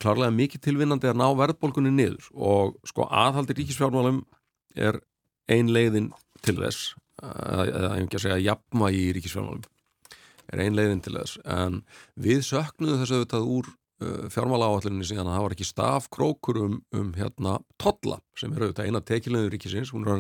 [0.01, 4.23] klárlega mikið tilvinnandi að ná verðbólgunni niður og sko aðhaldi ríkisfjármálum
[4.77, 5.01] er
[5.53, 6.13] ein leiðin
[6.45, 9.67] til þess eða ég hef ekki að segja jafnma í ríkisfjármálum
[10.53, 11.41] er ein leiðin til þess.
[11.45, 11.83] En
[12.17, 16.61] við söknuðum þess að þetta úr uh, fjármála áallinni síðan að það var ekki stafkrókur
[16.65, 20.15] um, um hérna totla sem er auðvitað eina tekilegður ríkisins, hún er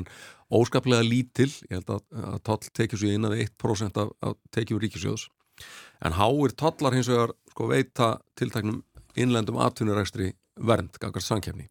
[0.54, 5.28] óskaplega lítil, ég held að, að toll tekjur sér innan 1% af, af tekjur ríkisjóðs,
[6.04, 8.82] en háir tollar hins vegar sko veita tiltaknum
[9.18, 10.32] innlendum atvinnurækstri
[10.68, 11.68] vernd, gangast sankefni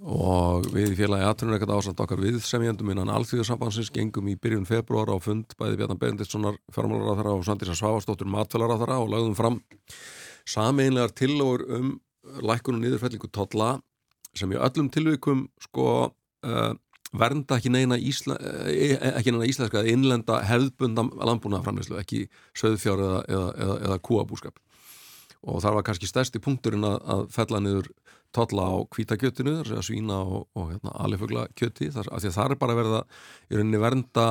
[0.00, 5.16] og við í félagi aðtunureikat ásand okkar viðsemjandum innan alþjóðarsambansins gengum í byrjun februar á
[5.20, 9.58] fund bæði Bjarnar Benditssonar fjármálaráþara og Sandísa Svavastóttur matfælaráþara og lagðum fram
[10.48, 11.90] sameinlegar tillóður um
[12.40, 13.74] lækunum niðurfellingu totla
[14.32, 16.72] sem í öllum tilvíkum sko uh,
[17.16, 18.72] vernda ekki neina, ísla, uh,
[19.16, 22.26] ekki neina íslenska eða innlenda hefðbundam landbúnaðaframleyslu, ekki
[22.58, 24.60] söðfjár eða, eða, eða, eða kúabúskap
[25.40, 27.88] og þar var kannski stærsti punkturinn að, að fella niður
[28.36, 32.36] totla á kvítakjötinu, þar að svína og, og hérna, alifugla kjöti, þar, af því að
[32.36, 34.26] það er bara verið að í rauninni vernda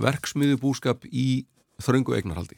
[0.00, 1.26] verksmiðu búskap í
[1.82, 2.56] þröngu eignarhaldi.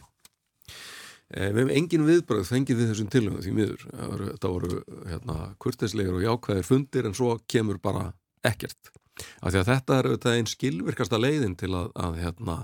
[1.26, 3.88] E, við hefum engin viðbröð fengið við þessum tilhengum því miður.
[4.22, 8.10] Þetta voru hérna, kurtislegur og jákvæðir fundir en svo kemur bara
[8.46, 8.92] ekkert.
[9.16, 12.56] Af því að þetta er auðvitað einn skilvirkasta leiðin til að, að hérna,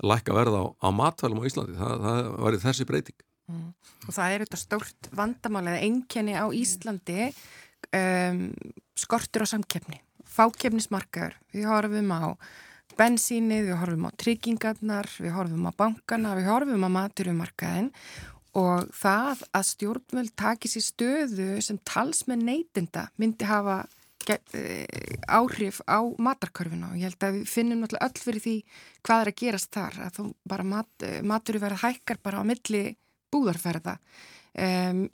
[0.00, 3.66] lækka verða á, á matvælum á Íslandi það, það var þessi breyting mm.
[4.06, 8.46] og það er auðvitað stórt vandamál eða enkenni á Íslandi um,
[8.98, 12.22] skortur á samkeppni fákeppnismarkaður við horfum á
[12.98, 17.90] bensínið, við horfum á tryggingarnar, við horfum á bankana, við horfum á maturumarkaðin
[18.58, 23.84] og það að stjórnvöld taki sér stöðu sem talsmenn neytinda myndi hafa
[25.28, 26.92] áhrif á matarkörfuna.
[26.92, 28.56] Og ég held að við finnum náttúrulega öll fyrir því
[29.06, 32.44] hvað er að gerast þar að þú bara mat, eh, maturu verða hækkar bara á
[32.44, 32.82] milli
[33.30, 33.98] búðarferða.
[34.50, 35.04] Um,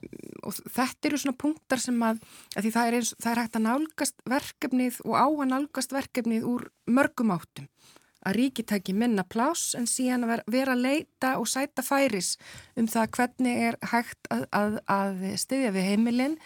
[0.48, 2.22] og þetta eru svona punktar sem að,
[2.57, 6.46] að það er, eins, það er hægt að nálgast verkefnið og á að nálgast verkefnið
[6.48, 7.68] úr mörgum áttum.
[8.26, 12.32] Að ríki taki minna plás en síðan að vera að leita og sæta færis
[12.74, 16.38] um það hvernig er hægt að, að, að styðja við heimilin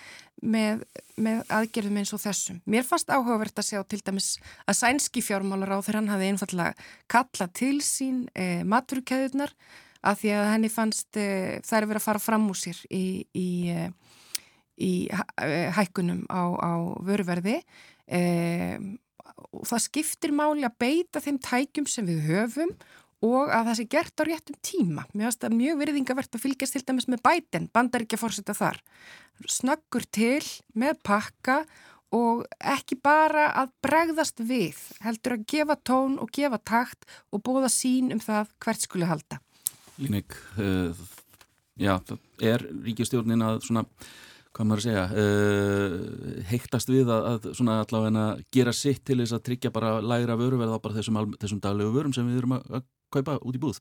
[0.43, 0.85] með,
[1.21, 2.61] með aðgerðum eins og þessum.
[2.71, 4.31] Mér fannst áhugavert að sjá til dæmis
[4.67, 9.55] að sænski fjármálar á þegar hann hafi einfallega kallað til sín e, maturkæðunar
[10.01, 11.29] að því að henni fannst e,
[11.67, 13.05] þær verið að fara fram úr sér í,
[13.37, 13.91] í, e,
[14.81, 14.93] í
[15.77, 16.73] hækkunum á, á
[17.05, 17.61] vörverði
[18.11, 18.91] og
[19.51, 22.73] og það skiptir máli að beita þeim tækjum sem við höfum
[23.25, 25.05] og að það sé gert á réttum tíma.
[25.13, 28.57] Mér finnst það mjög virðingavert að fylgjast til dæmis með bæten, bandar ekki að fórseta
[28.57, 28.81] þar.
[29.45, 31.61] Snöggur til með pakka
[32.17, 37.71] og ekki bara að bregðast við, heldur að gefa tón og gefa takt og bóða
[37.71, 39.39] sín um það hvert skuli halda.
[40.01, 40.97] Línek, uh,
[41.79, 41.95] já,
[42.41, 43.85] er ríkistjórnin að svona
[44.51, 49.37] hvað maður að segja uh, heiktast við að, að svona allavega gera sitt til þess
[49.37, 52.89] að tryggja bara lægra vöruverð á bara þessum, þessum daglegu vörum sem við erum að
[53.13, 53.81] kaupa út í búð.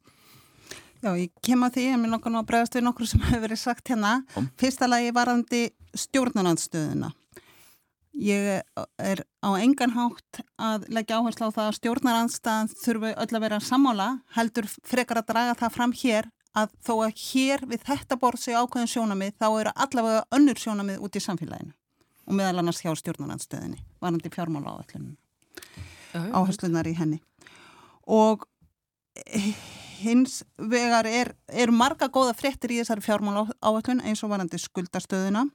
[0.99, 3.45] Já, ég kem að því en mér nokkur nú að bregðast við nokkur sem hefur
[3.45, 4.17] verið sagt hérna.
[4.36, 4.49] Om.
[4.59, 5.61] Fyrsta lagi varandi
[5.97, 7.13] stjórnarandstöðuna.
[8.19, 8.49] Ég
[8.99, 13.59] er á engan hátt að leggja áherslu á það að stjórnarandstaðan þurfu öll að vera
[13.63, 16.27] sammála heldur frekar að draga það fram hér
[16.57, 21.05] að þó að hér við þetta borð sig ákveðin sjónamið þá eru allavega önnur sjónamið
[21.05, 21.71] út í samfélaginu
[22.30, 24.75] og meðal annars hjá stjórnarnanstöðinni varandi fjármála
[26.34, 27.21] áherslunar í henni.
[28.09, 28.43] Og
[29.99, 35.47] hins vegar er, er marga góða fréttir í þessari fjármála áallun eins og varandi skuldastöðuna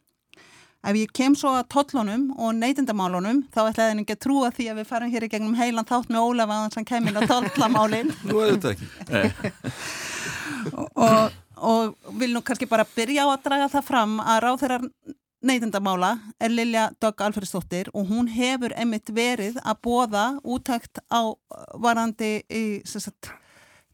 [0.84, 4.66] Ef ég kem svo að tollunum og neytindamálunum þá ætlaði henni ekki að trúa því
[4.68, 8.10] að við farum hér í gegnum heilan þátt með Ólafa að hann kemur á tollamálin.
[8.28, 9.52] Nú er þetta ekki.
[11.06, 14.78] og, og vil nú kannski bara byrja á að draga það fram að ráð þeirra
[15.44, 16.10] neytindamála
[16.40, 21.32] er Lilja Dögg Alfredsdóttir og hún hefur emitt verið að bóða útækt á
[21.80, 23.32] varandi í sagt,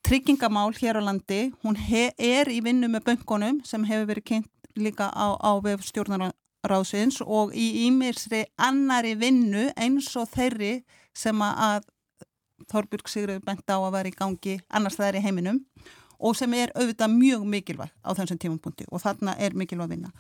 [0.06, 1.52] tryggingamál hér á landi.
[1.62, 1.76] Hún
[2.18, 6.32] er í vinnu með böngunum sem hefur verið kynnt líka á, á vef stjórnar
[6.66, 10.82] ráðsins og í ímirsri annari vinnu eins og þeirri
[11.16, 11.88] sem að
[12.70, 15.62] Þorbjörg Sigurður bent á að vera í gangi annars það er í heiminum
[16.20, 20.12] og sem er auðvitað mjög mikilvæg á þessum tímapunkti og þarna er mikilvæg að vinna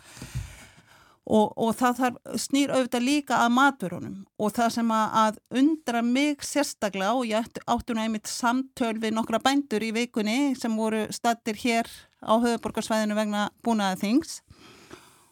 [1.30, 6.02] og, og það þarf, snýr auðvitað líka að maturunum og það sem að, að undra
[6.06, 11.06] mig sérstaklega og ég áttu nú einmitt samtöl við nokkra bændur í vikunni sem voru
[11.14, 14.40] stattir hér á höfuborgarsvæðinu vegna búnaða þings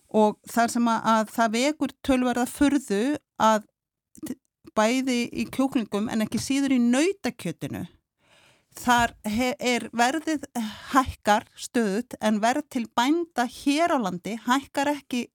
[0.09, 3.03] og þar sem að, að það vekur tölverða fyrðu
[3.43, 3.67] að
[4.79, 7.87] bæði í kjóklingum en ekki síður í nautakjötinu
[8.79, 10.47] þar er verðið
[10.93, 15.27] hækkar stöðut en verð til bænda hér á landi hækkar ekki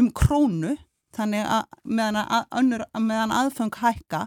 [0.00, 0.76] um krónu
[1.14, 4.24] þannig að meðan, að, önnur, meðan aðfeng hækka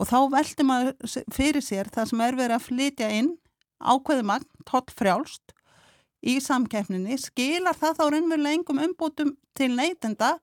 [0.00, 3.34] og þá veldur maður fyrir sér það sem er verið að flytja inn
[3.82, 5.54] ákveðumagn, tótt frjálst
[6.22, 10.36] í samkeppninni, skilar það þá raunverulega engum umbútum til neytenda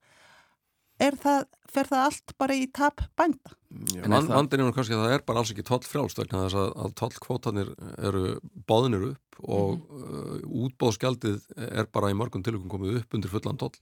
[1.00, 3.56] er það, fer það allt bara í tap bænda?
[3.70, 6.70] Vandin er nú kannski að það er bara alls ekki toll frjálst vegna þess að,
[6.84, 7.72] að tollkvótanir
[8.10, 8.24] eru
[8.70, 10.40] báðinir upp og mm -hmm.
[10.44, 11.40] uh, útbóðskjaldið
[11.70, 13.76] er bara í mörgum tilökum komið upp undir fullan toll.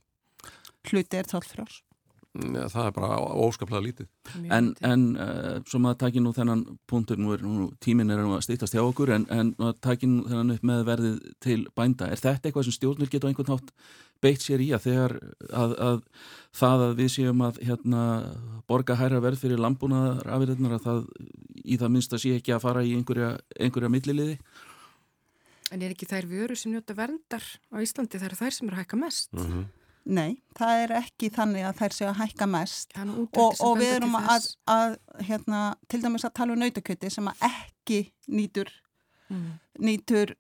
[0.91, 1.83] Hluti er toll frjálst?
[2.37, 4.07] Ja, það er bara óskaplega lítið.
[4.53, 8.43] En, en uh, svo maður takir nú þennan punktur, nú er nú, tímin er að
[8.45, 12.11] stýttast hjá okkur, en, en maður takir nú þennan upp með verðið til bænda.
[12.11, 13.73] Er þetta eitthvað sem stjórnir geta á einhvern nátt
[14.21, 15.15] beitt sér í að þegar
[15.49, 15.99] að, að
[16.57, 18.03] það að við séum að hérna,
[18.69, 21.03] borga hæra verð fyrir landbúnaðar afirðnar að það
[21.63, 24.37] í það minnst að sé ekki að fara í einhverja, einhverja milliliði?
[25.73, 28.77] En er ekki þær vöru sem njóta verndar á Íslandi, það eru þær sem eru
[28.77, 29.33] að hækka mest?
[29.35, 29.67] Mm -hmm.
[30.07, 32.93] Nei, það er ekki þannig að þær séu að hækka mest.
[32.95, 34.97] Og, og við erum að, að
[35.27, 38.01] hérna, til dæmis að tala um nautakjöti sem að ekki
[38.31, 38.71] nýtur,
[39.33, 39.49] mm.
[39.83, 40.35] nýtur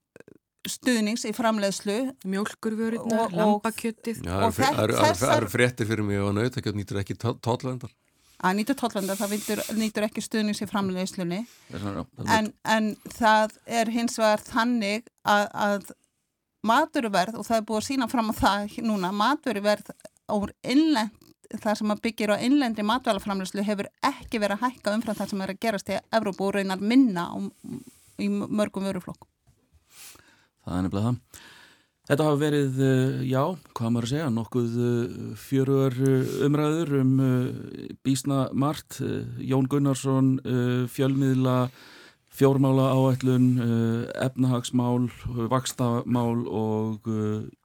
[0.67, 1.97] stuðnings í framleiðslu.
[2.27, 4.23] Mjölkurvörðunar, lambakjötið.
[4.23, 7.91] Það eru fréttir fyrir mig og nautakjöt nýtur ekki tollvendar
[8.37, 11.39] að nýta tollvenda það vindur, nýtur ekki stuðnings í framleiðslunni.
[11.73, 11.85] Er
[12.35, 15.87] en, en það er hins vegar þannig að, að
[16.67, 19.91] maturuverð og það er búið að sína fram á það núna, maturuverð
[20.35, 21.13] úr innlend,
[21.55, 25.53] það sem byggir á innlendri matvælaframleyslu hefur ekki verið að hækka umfram það sem er
[25.53, 27.35] að gerast í Evrópu og raunar minna á,
[28.19, 29.29] í mörgum vöruflokk.
[30.65, 31.45] Það er nefnilega það.
[32.07, 33.41] Þetta hafa verið, eh, já,
[33.75, 34.75] hvað maður að segja, nokkuð
[35.35, 35.95] fjöruar
[36.47, 41.57] umræður um eh, bísna margt, eh, Jón Gunnarsson, eh, fjölmiðla,
[42.37, 45.09] fjórmála áætlun, eh, efnahagsmál,
[45.49, 47.07] vakstamál og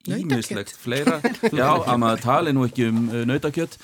[0.08, 1.20] ímislegt fleira.
[1.52, 3.76] Já, að maður tali nú ekki um eh, nautakjött.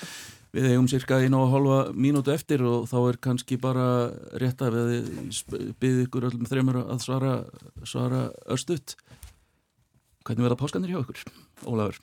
[0.49, 4.09] Við eigum cirka einu og hálfa mínútu eftir og þá er kannski bara
[4.41, 5.09] rétt að við
[5.77, 7.33] byggðum ykkur öllum þreymur að svara,
[7.85, 8.95] svara örstuðt.
[10.25, 11.21] Hvernig verða páskanir hjá ykkur,
[11.69, 12.01] Ólafur?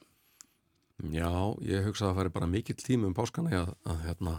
[1.11, 1.31] Já,
[1.67, 4.37] ég hugsa að það færi bara mikill tími um páskana að, að hérna,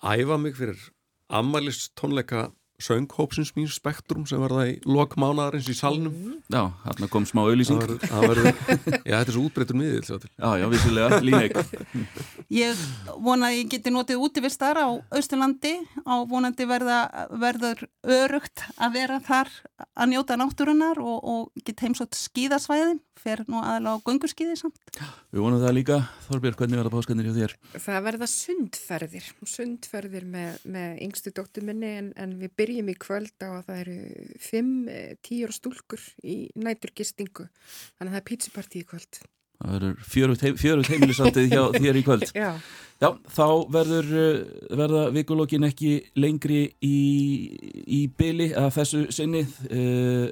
[0.00, 0.80] æfa mig fyrir
[1.28, 2.48] ammælist tónleika
[2.78, 6.14] sönghópsins mín Spektrum sem verða í lokmánaðarins í salnum.
[6.46, 7.80] Já, hérna kom smá auðlýsing.
[7.82, 8.40] Það það
[9.02, 10.30] já, þetta er svo útbreytur til.
[10.38, 11.58] Já, já, vissulega, líneik.
[12.54, 12.84] Ég
[13.24, 15.74] vona að ég geti notið útivistar á Austurlandi
[16.04, 17.00] og vonandi verða,
[17.34, 19.50] verður örugt að vera þar
[19.98, 25.00] að njóta náttúrunar og, og geta heimsótt skíðasvæðin, fer nú aðalega á gönguskíði samt.
[25.34, 25.98] Við vonum það líka.
[26.26, 27.56] Þorbjörg, hvernig verða páskanir hjá þér?
[27.86, 33.46] Það verða sundferðir, sundferðir með, með yngstu dóttur minni en, en við byrjum í kvöld
[33.46, 33.98] á að það eru
[34.48, 37.48] fimm, eh, tíur stúlkur í næturgistingu,
[37.98, 39.20] þannig að það er pítsupartí í kvöld.
[39.58, 42.28] Það verður fjörugt heim, fjörugt heimilisandið hjá þér í kvöld.
[42.36, 42.52] Já.
[42.98, 44.38] Já, þá verður, uh,
[44.74, 46.96] verða vikulókin ekki lengri í,
[47.86, 49.52] í byli að þessu sinnið.
[49.70, 50.24] Uh,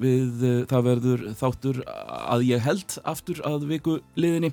[0.00, 4.52] við, uh, það verður þáttur að ég held aftur að vikuliðinni.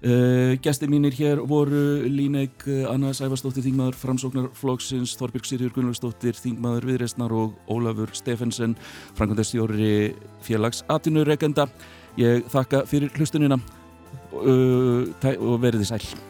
[0.00, 7.34] Uh, Gæsti mínir hér voru Líneik Anna Sæfarsdóttir, þingmaður Framsóknarflokksins, Þorbjörg Sirjur Gunnlaugsdóttir, þingmaður Viðreistnar
[7.36, 8.74] og Ólafur Stefensen,
[9.14, 11.68] Frankundastjóri félags Atinurekenda.
[12.18, 13.60] Ég þakka fyrir hlustunina
[14.34, 15.06] uh,
[15.38, 16.29] og verið þið sæl.